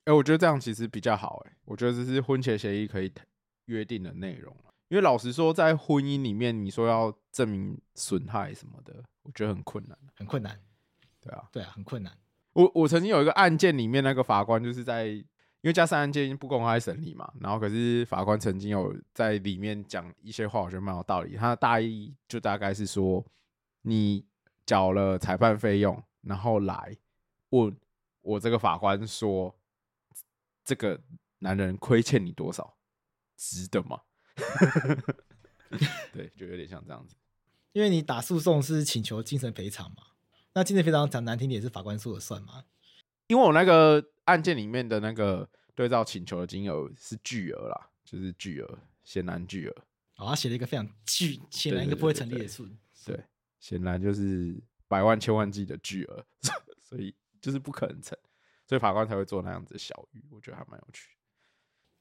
[0.05, 1.43] 哎，我觉得这样其实比较好。
[1.45, 3.11] 哎，我觉得这是婚前协议可以
[3.65, 4.55] 约定的内容。
[4.89, 10.59] 因为老实说，在婚姻里面，你说要证明损害什么的，我觉得很困难，很困难。
[11.21, 12.11] 对啊，对啊，很困难。
[12.53, 21.35] 我我曾经有一个案件里面，那个法官就是在因为家事案件不公开审理嘛，然后可是法官曾经有在里面讲一些话，我觉得蛮有道理。
[21.35, 23.23] 他的大意就大概是说，
[23.83, 24.25] 你
[24.65, 26.97] 缴了裁判费用，然后来
[27.49, 27.75] 问
[28.21, 29.55] 我这个法官说，
[30.65, 30.99] 这个
[31.39, 32.75] 男人亏欠你多少，
[33.37, 34.01] 值得吗？
[36.11, 37.15] 对，就有点像这样子，
[37.71, 40.03] 因为你打诉讼是请求精神赔偿嘛，
[40.53, 42.65] 那精神非常讲难听点也是法官说了算吗。
[43.27, 49.75] 因为我那个案件里面的那个对照请求的金额是巨额啦，就是巨额，显然巨额。
[50.17, 52.67] 哦，他写了一个非常巨，显然一个不会成立的数。
[53.05, 53.23] 对，
[53.59, 56.25] 显然就是百万千万计的巨额，
[56.83, 58.17] 所以就是不可能成，
[58.67, 61.09] 所以法官才会做那样子的小鱼，我觉得还蛮有趣。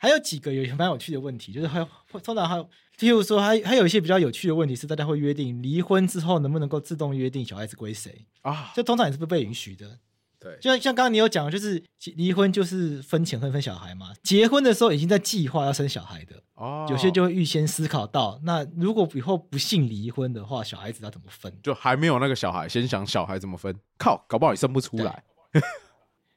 [0.01, 1.87] 还有几个有蛮有趣的问题，就是还
[2.23, 2.65] 通常还有，
[2.99, 8.73] 譬如说还还有一些比较有趣的问题是，大家会约定离婚之后能不能够自动约定小孩子归谁啊？
[8.75, 9.99] 这通常也是不被允许的。
[10.39, 11.85] 对，就像像刚刚你有讲，就是
[12.17, 14.15] 离婚就是分钱和分小孩嘛。
[14.23, 21.53] 结婚的时候已经在计划要生小孩的哦，有些就会预先思考到，那如果以后不幸离婚的话，小孩子要怎么分？
[21.63, 23.79] 就还没有那个小孩，先想小孩怎么分？
[23.99, 25.23] 靠，搞不好你生不出来。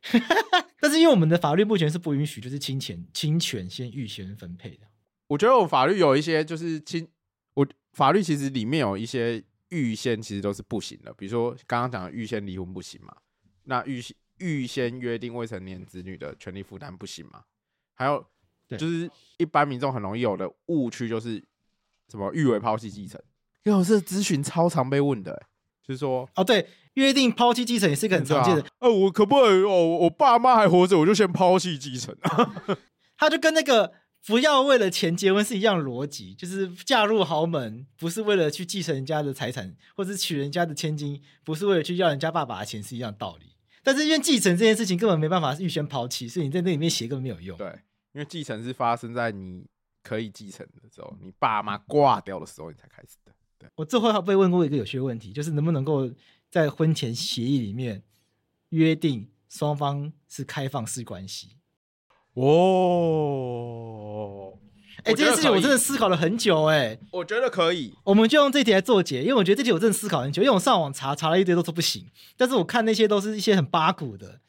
[0.80, 4.88] 但是因为我们的法律目前是不允许，就是侵权侵权先预先分配的。
[5.28, 7.08] 我觉得我法律有一些就是侵，
[7.54, 11.14] 我法律其实里面有一些预先其实都是不行的。
[11.14, 13.16] 比如说刚刚讲的预先离婚不行嘛，
[13.64, 14.04] 那预
[14.40, 17.46] 预先约定未成年子女的权利负担不行嘛。
[17.94, 18.24] 还有
[18.78, 21.42] 就是一般民众很容易有的误区就是
[22.10, 23.22] 什么预为抛弃继承，
[23.64, 25.48] 因为我是咨询超常被问的、欸。
[25.86, 28.62] 就是说，哦，对，约定抛弃继承也是一个很常见的。
[28.80, 29.86] 呃、啊啊，我可不可以哦？
[30.00, 32.16] 我爸妈还活着，我就先抛弃继承。
[33.18, 33.94] 他就跟那个
[34.26, 43.56] 不要为了钱结婚是一样逻辑，就是嫁入豪门不是为了去继承人家的财产，或者娶人家的千金，不是为了去要人家爸爸的钱是一样的道理。
[43.84, 47.58] 但是因为继承这件事情根本没办法预先抛弃，所以你在那里面写根本没有用。
[47.58, 47.68] 对，
[48.14, 49.66] 因为继承是发生在你
[50.02, 53.18] 可以继承的时候，你爸妈挂掉的时候，你才开始
[53.64, 53.72] 的。
[53.76, 56.12] 我最后还被问过一个有趣的问题，就是能不能够
[56.52, 58.04] 在婚前协议里面
[58.70, 61.56] 约定双方是开放式关系？
[62.34, 62.44] 哦，
[65.04, 74.40] 哎、欸，这件事情我真的思考了很久、欸，哎，我觉得可以，我们就用这题来做解，因为我觉得这题我真的思考很久，因为我上网查查了一堆都说不行，但是我看那些都是一些很八股的，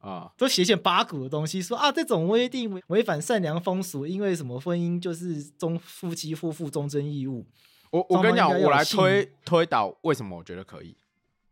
[0.00, 7.46] 啊，都写些八股的东西，说啊这种约定违违反善良风俗，因为什么婚姻就是忠夫妻夫妇忠贞义务。
[7.90, 10.96] 我我跟你讲，我来推推导为什么我觉得可以，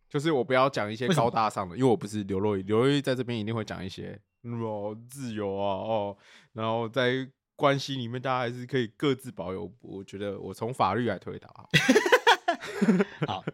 [0.09, 6.17] 就是我不要讲一些高大上的，因为我不是刘若英，刘若英在这边一定会讲一些什么自由啊哦，
[6.53, 9.71] 然后在关系里面大家还是可以各自保有。
[9.81, 11.69] 我觉得我从法律来推导。
[13.27, 13.45] 好，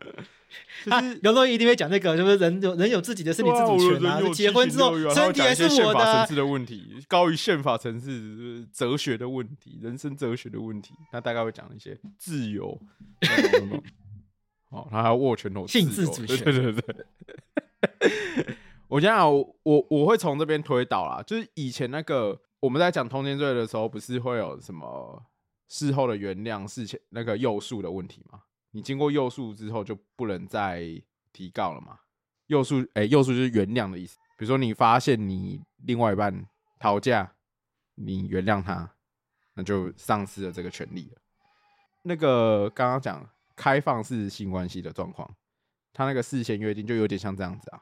[0.85, 4.21] 就是刘若英一定会讲那个，就是人有人有自己的身体自主权啊。
[4.33, 6.05] 结婚之后，身体还是我的。
[6.05, 12.79] 层次的问题，高于宪法层次哲学的问题，人生哲学的问题，那大概会讲一些自由。
[14.71, 16.45] 哦，他还要握拳头，性自主权。
[16.45, 17.07] 对对对。
[18.89, 25.23] 我想想，我我我会从这边推导啦，就是以前那个我们在讲通奸罪的时候，不是会有什么
[25.69, 28.41] 事后的原谅、事前那个诱诉的问题吗？
[28.75, 31.01] 你经过宥恕之后就不能再
[31.33, 32.01] 提告了嘛？
[32.49, 34.19] 宥恕，哎，宥恕就是原谅的意思。
[34.37, 36.45] 比如说你发现你另外一半
[36.81, 37.37] 讨价，
[37.95, 38.97] 你原谅他，
[39.55, 41.23] 那就丧失了这个权利了。
[42.03, 45.33] 那个刚刚讲开放式性关系的状况，
[45.93, 47.81] 他那个事先约定就有点像这样子啊。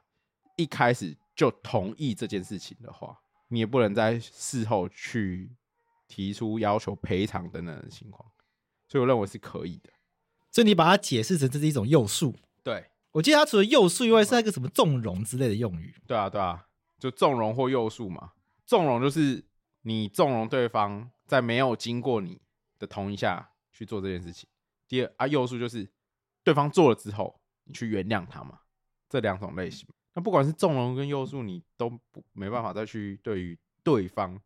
[0.58, 3.18] 一开始就同意这件事情的话，
[3.48, 5.56] 你也不能在事后去
[6.06, 8.30] 提出要求赔偿等等的情况。
[8.88, 9.90] 所以我认为是可以的。
[10.52, 15.94] 所以你把它解释成这是一种诱术，对，我记得它除了诱术以外，是那个什么纵容之类的用语。
[16.06, 18.32] 对啊，对啊，就纵容或诱术嘛。
[18.66, 19.42] 纵容就是
[19.80, 22.40] 你纵容对方在没有经过你
[22.78, 24.48] 的同意下去做这件事情。
[24.86, 25.90] 第二啊，诱术就是
[26.44, 28.60] 对方做了之后，你去原谅他嘛。
[29.08, 34.40] 这两种类型，那不管是纵容跟诱术，你都不没办法再去对于对方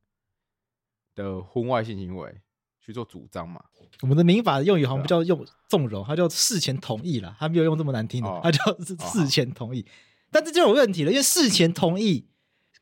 [1.15, 2.41] 的婚外性行为。
[2.87, 3.61] 去做主张嘛？
[4.01, 9.85] 我们的民法用语好像不叫用纵容，它叫事前同意了，它没有用这么难听的，它叫是事前同意。
[10.31, 12.29] 但这就有问题了，因为事前同意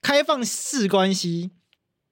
[0.02, 1.52] 开放式关系，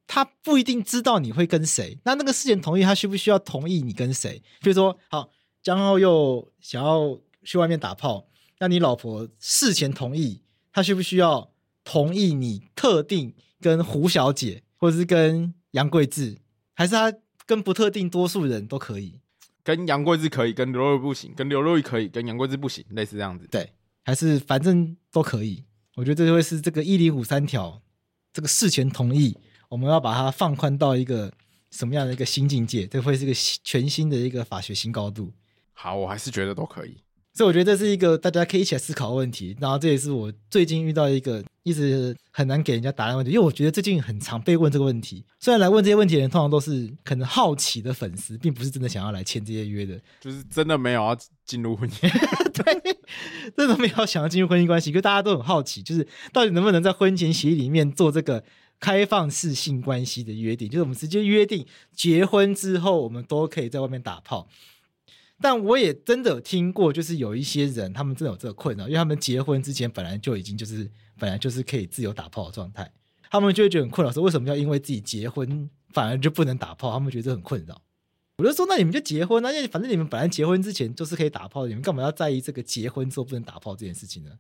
[0.07, 1.99] 他不一定知道你会跟谁。
[2.05, 4.43] 那那个事前同意，他需不需要同意你跟谁？
[4.63, 5.31] 比如说，好，
[5.63, 8.27] 江浩又想要去外面打炮，
[8.61, 10.41] 那你老婆事前同意，
[10.73, 11.51] 他需不需要
[11.85, 16.39] 同意你特定跟胡小姐，或者是跟杨贵智，
[16.73, 17.13] 还是他？
[17.47, 19.21] 跟不特定多数人都可以，
[19.63, 23.47] 跟杨贵志可以，跟刘若瑀不行，跟刘若玉可以，跟杨贵志不行，类似这样子。
[23.51, 23.73] 对，
[24.05, 25.65] 还是反正都可以。
[25.95, 27.83] 我觉得这就会是这个一零五三条，
[28.33, 29.37] 这个事前同意，
[29.69, 31.33] 我们要把它放宽到一个
[31.71, 32.87] 什么样的一个新境界？
[32.87, 35.33] 这会是一个全新的一个法学新高度。
[35.73, 36.97] 好，我还是觉得都可以。
[37.35, 39.57] 所以我觉得这是一个大家可以一起来思考的问题。
[39.61, 41.43] 然后这也是我最近遇到一个。
[41.65, 45.25] 一直很难给人家答案问题，因为我觉得最近很常被问这个问题。
[45.39, 51.17] 虽然来问这些问题的人通常都是可能好奇的粉丝，并不是真的想要来签这些约的，就是真的没有要
[51.47, 52.01] 进入婚姻，
[52.53, 52.97] 对，
[53.57, 54.91] 真的没有想要进入婚姻关系。
[54.91, 58.43] 因为大家都很好奇，就是到底能不能在婚前协议里面做这个
[58.81, 61.65] 开放式性关系的约定，就是我们直接约定
[61.95, 64.49] 结婚之后我们都可以在外面打炮。
[65.43, 70.89] 但我也真的有听过，就是有一些人他们真的有这个困扰，因为他们结婚之前本来就已经就是。
[71.19, 72.91] 本来就是可以自由打炮的状态，
[73.31, 76.91] 他们就会觉得很困扰，说为什么要因为自己结婚反而就不能打炮？
[76.91, 77.81] 他们觉得这很困扰。
[78.39, 84.31] 我就说，那你们就结婚啊，因为反正你们本来结婚之前就是可以打炮，你们干嘛要在意这个结婚之后不能打炮这件事情呢？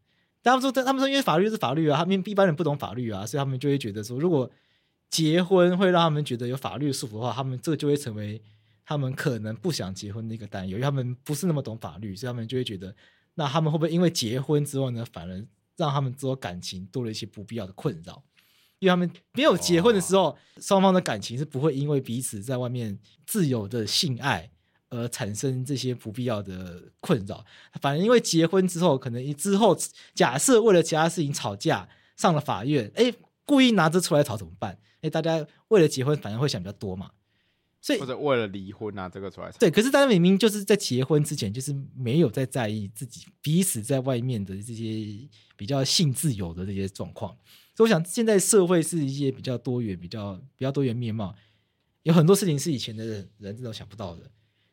[0.42, 4.50] 他们说，他们说，因为法律是法律啊，他们一般人不懂法律啊，所以他们就会觉得说，如果
[5.08, 8.42] 结婚会让他们觉得有法律束缚的话，他们这就会成为
[8.92, 12.94] 他们可能不想结婚的一个担忧，因为他们不是那么懂法律，所以他们就会觉得，
[13.34, 15.46] 那他们会不会因为结婚之后呢，反而？
[15.74, 18.22] 让他们之后感情多了一些不必要的困扰，
[18.78, 24.50] 因为他们没有结婚的时候，双方的感情是不会因为彼此在外面自由的性爱
[24.90, 27.42] 而产生这些不必要的困扰。
[27.80, 29.76] 反而因为结婚之后，可能之后
[30.14, 31.88] 假设为了其他事情吵架
[32.18, 33.12] 上了法院，哎，
[33.46, 34.78] 故意拿着出来吵怎么办？
[35.00, 37.10] 哎，大家为了结婚反而会想比较多嘛。
[37.82, 39.52] 所以或者为了离婚拿这个出来。
[39.60, 45.28] 对，可是大家明明就是在结婚之前就是没有在在意自己彼此在外面的这些。
[45.54, 47.30] 比较性自由的这些状况，
[47.76, 51.32] 所以我想现在社会是一些比较多元、比较比较多元面貌，
[52.02, 54.22] 有很多事情是以前的人人都想不到的，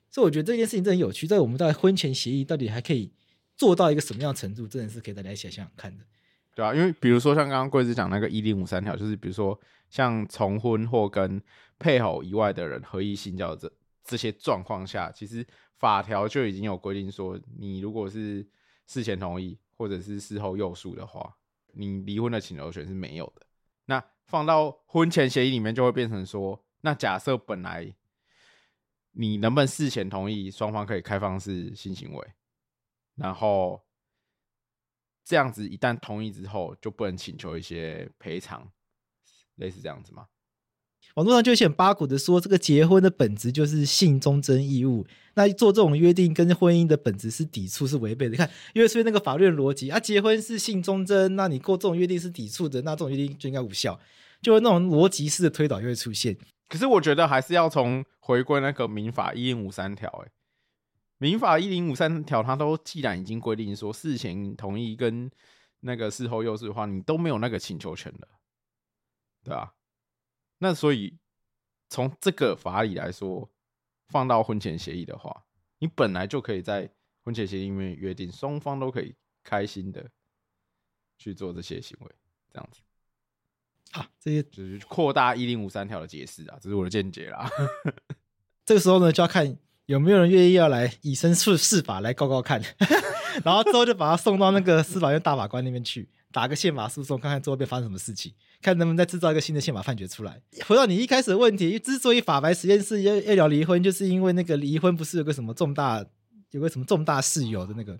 [0.09, 1.27] 所以我觉得这件事情真的很有趣。
[1.27, 3.11] 在我们在婚前协议到底还可以
[3.55, 6.03] 做到一个什么样的程度，真的是可以大家一起来想想看的。
[6.55, 9.59] 对啊，因为比如说像刚刚贵子讲那个一零五三条，就是比如说
[9.91, 11.39] 像重婚或跟
[11.79, 13.71] 配偶以外的人合意性交这
[14.03, 15.43] 这些状况下，其实
[15.77, 18.47] 法条就已经有规定说，你如果是
[18.85, 19.57] 事前同意。
[19.79, 23.45] 或者是事后又诉的话，你离婚的请求权是没有的。
[23.85, 27.95] 那放到婚前协议里面，就会变成说，那假设本来
[29.11, 32.33] 你能不能事前同意双方可以开放式性行为，
[33.15, 33.81] 然后
[35.23, 38.69] 这样子一旦同意之后，就不能请求一些赔偿，
[39.55, 40.27] 类似这样子吗？
[41.19, 48.37] 网络上就很八股的说，这个结婚的本质就是性忠贞义务，那做这种约定跟婚姻的本质是抵触，是违背的。
[48.37, 53.99] 看，因为所以那个法律的逻辑啊，结婚是性忠贞，那你过这种约定是抵触的，那这种约定就应该无效，
[54.41, 56.37] 就是那种逻辑式的推导就会出现。
[56.69, 60.31] 可是我觉得还是要从回归那个民法一零五三条，哎，
[61.17, 65.29] 民法一零五三条，它都既然已经规定说事前同意跟
[65.81, 68.27] 那个事后又是的话，你都没有那个请求权了，
[69.43, 69.73] 对吧？
[70.59, 71.17] 那所以，
[71.89, 73.49] 从这个法理来说，
[74.09, 75.43] 放到婚前协议的话，
[75.79, 76.89] 你本来就可以在
[77.23, 80.05] 婚前协议里面约定，双方都可以开心的
[81.17, 82.11] 去做这些行为，
[82.51, 82.81] 这样子。
[83.91, 87.49] 啊，这些就是扩大一零五三条的解释啊，这是我的见解啦。
[88.65, 92.61] 这个时候呢，就要看有没有人愿意要来以身试法来告告看，
[93.43, 96.09] 然后之后就把他送到那个司法院大法官那边去。
[96.31, 100.41] 打个宪法诉讼，看看最后边发生什么事情，看能不能再制造一个新的宪法判决出来。
[100.67, 106.05] 回到你一开始的问题，之所以法白实验室要要聊离婚，就是因为那个离婚不是有个什么重大，
[106.51, 107.99] 有个什么重大事由的那个。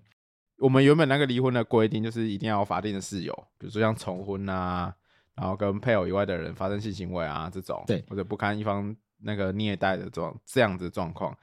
[0.58, 4.94] 我们原本那个离婚的规定就是一定要有法定的事由，比如说像重婚啊，
[5.36, 11.36] 然后跟配偶以外的人发生性行为啊这种，对，或者不堪一方那个虐待的状这样子状况，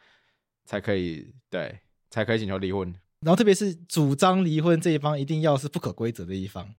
[0.66, 1.80] 才可以对，
[2.10, 2.94] 才可以请求离婚。
[3.26, 6.72] 然后，特别是主张离婚这一方，一定要是不可规则的一方。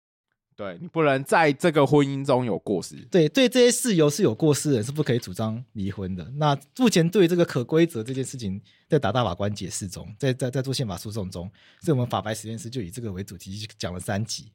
[0.55, 2.95] 对，你不能在这个婚姻中有过失。
[3.11, 6.23] 对对，这些事由是有过失的人是不可以主张离婚的。
[6.37, 14.49] 那目前对这个可规则这件事情，在打大法官解释中，在在在做宪法诉讼中，所以我们法白实验室就以这个为主题讲了三集。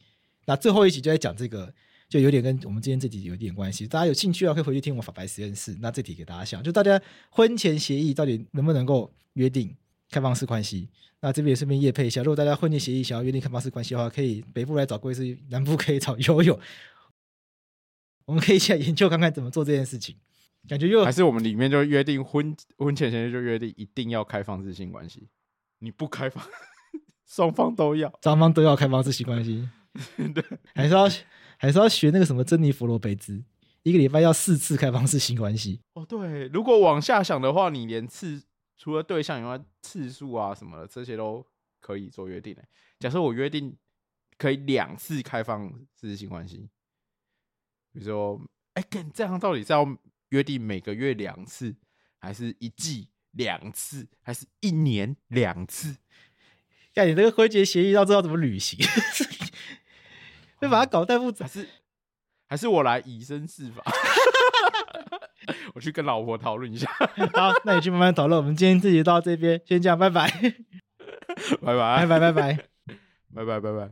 [0.46, 1.70] 那最后一集就在讲这个，
[2.08, 3.86] 就有点跟我们今天这集有点关系。
[3.86, 5.76] 大家有兴趣啊，可以回去听我们法白实验室。
[5.78, 9.76] 那这题给大家想，就大家婚前协议到底能不能够约定
[10.12, 10.88] 开放式关系？
[11.20, 16.60] 那这边也顺便业配一下，如果大家婚前协议想要约定开放式关系的话，可以北部来找贵司，南部可以找悠悠。
[18.26, 20.14] 我们可以一起来研究看看怎么做这件事情。
[20.68, 25.28] 感觉又还是我们里面就约定婚婚前协议就约定一定要开放式性关系，
[25.78, 26.44] 你不开放，
[27.26, 29.68] 双方都要，双方都要开放式性关系。
[30.34, 30.44] 对，
[30.74, 31.08] 还是要
[31.56, 33.42] 还是要学那个什么珍妮佛罗培兹，
[33.82, 35.80] 一个礼拜要四次开放式性关系。
[35.94, 38.42] 哦，对，如果往下想的话，你连次。
[38.82, 41.46] 除了对象以外，次数啊什么的，这些都
[41.78, 42.64] 可以做约定的。
[42.98, 43.78] 假设我约定
[44.36, 46.68] 可以两次开放式性关系，
[47.92, 48.40] 比如说，
[48.74, 49.86] 哎、欸，这样到底是要
[50.30, 51.76] 约定每个月两次，
[52.18, 55.98] 还是一季两次，还是一年两次？
[56.92, 58.84] 看你这个婚前协议，要知道怎么履行，
[60.58, 61.68] 会把它搞太复杂，还是
[62.48, 63.84] 还是我来以身试法？
[65.74, 66.88] 我去跟老婆讨论一下。
[67.34, 68.40] 好，那你去慢慢讨论。
[68.40, 70.28] 我们今天这集到这边，先这样，拜拜，
[71.60, 72.58] 拜拜，拜拜，拜拜，
[73.34, 73.90] 拜拜，拜拜。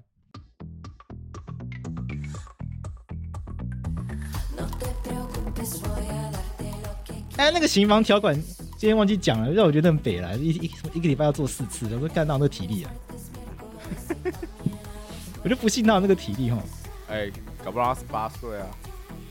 [7.36, 8.34] 哎，那个刑房条款
[8.76, 10.36] 今天忘记讲了，让我觉得很北了。
[10.36, 12.90] 一一一个礼拜要做四次，我说干到那体力啊，
[15.42, 16.58] 我就不信他有那个体力哈。
[17.08, 17.32] 哎、欸，
[17.64, 18.66] 搞不到十八岁啊，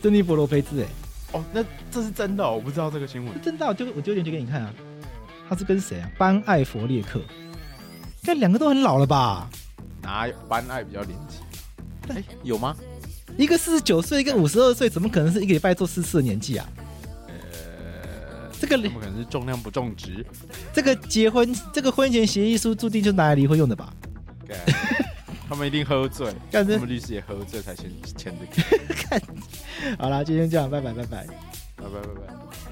[0.01, 0.87] 珍妮佛罗菲兹哎。
[1.31, 3.41] 哦，那这是真的，哦，我不知道这个新闻。
[3.41, 4.73] 真的，我就我丢链接给你看啊。
[5.47, 6.09] 他是跟谁啊？
[6.17, 7.21] 班艾佛列克。
[8.21, 9.49] 这两个都很老了吧？
[10.01, 11.41] 哪有班艾比较年轻？
[12.09, 12.75] 哎、欸，有吗？
[13.37, 16.69] 一个四十九岁，一个五十二岁，怎么可能是一个礼拜做四次的年纪啊？
[17.27, 20.25] 呃，这个怎么可能是重量不重值？
[20.73, 23.93] 这个结婚，这个婚前协议书注定就拿来离婚用的吧？
[24.47, 24.57] 对。
[25.49, 28.45] 他们一定喝醉，他们律师也喝醉才签签的。
[28.95, 29.19] 看，
[29.97, 31.25] 好啦，今天这样，拜拜，拜拜，
[31.75, 32.68] 拜拜，拜拜。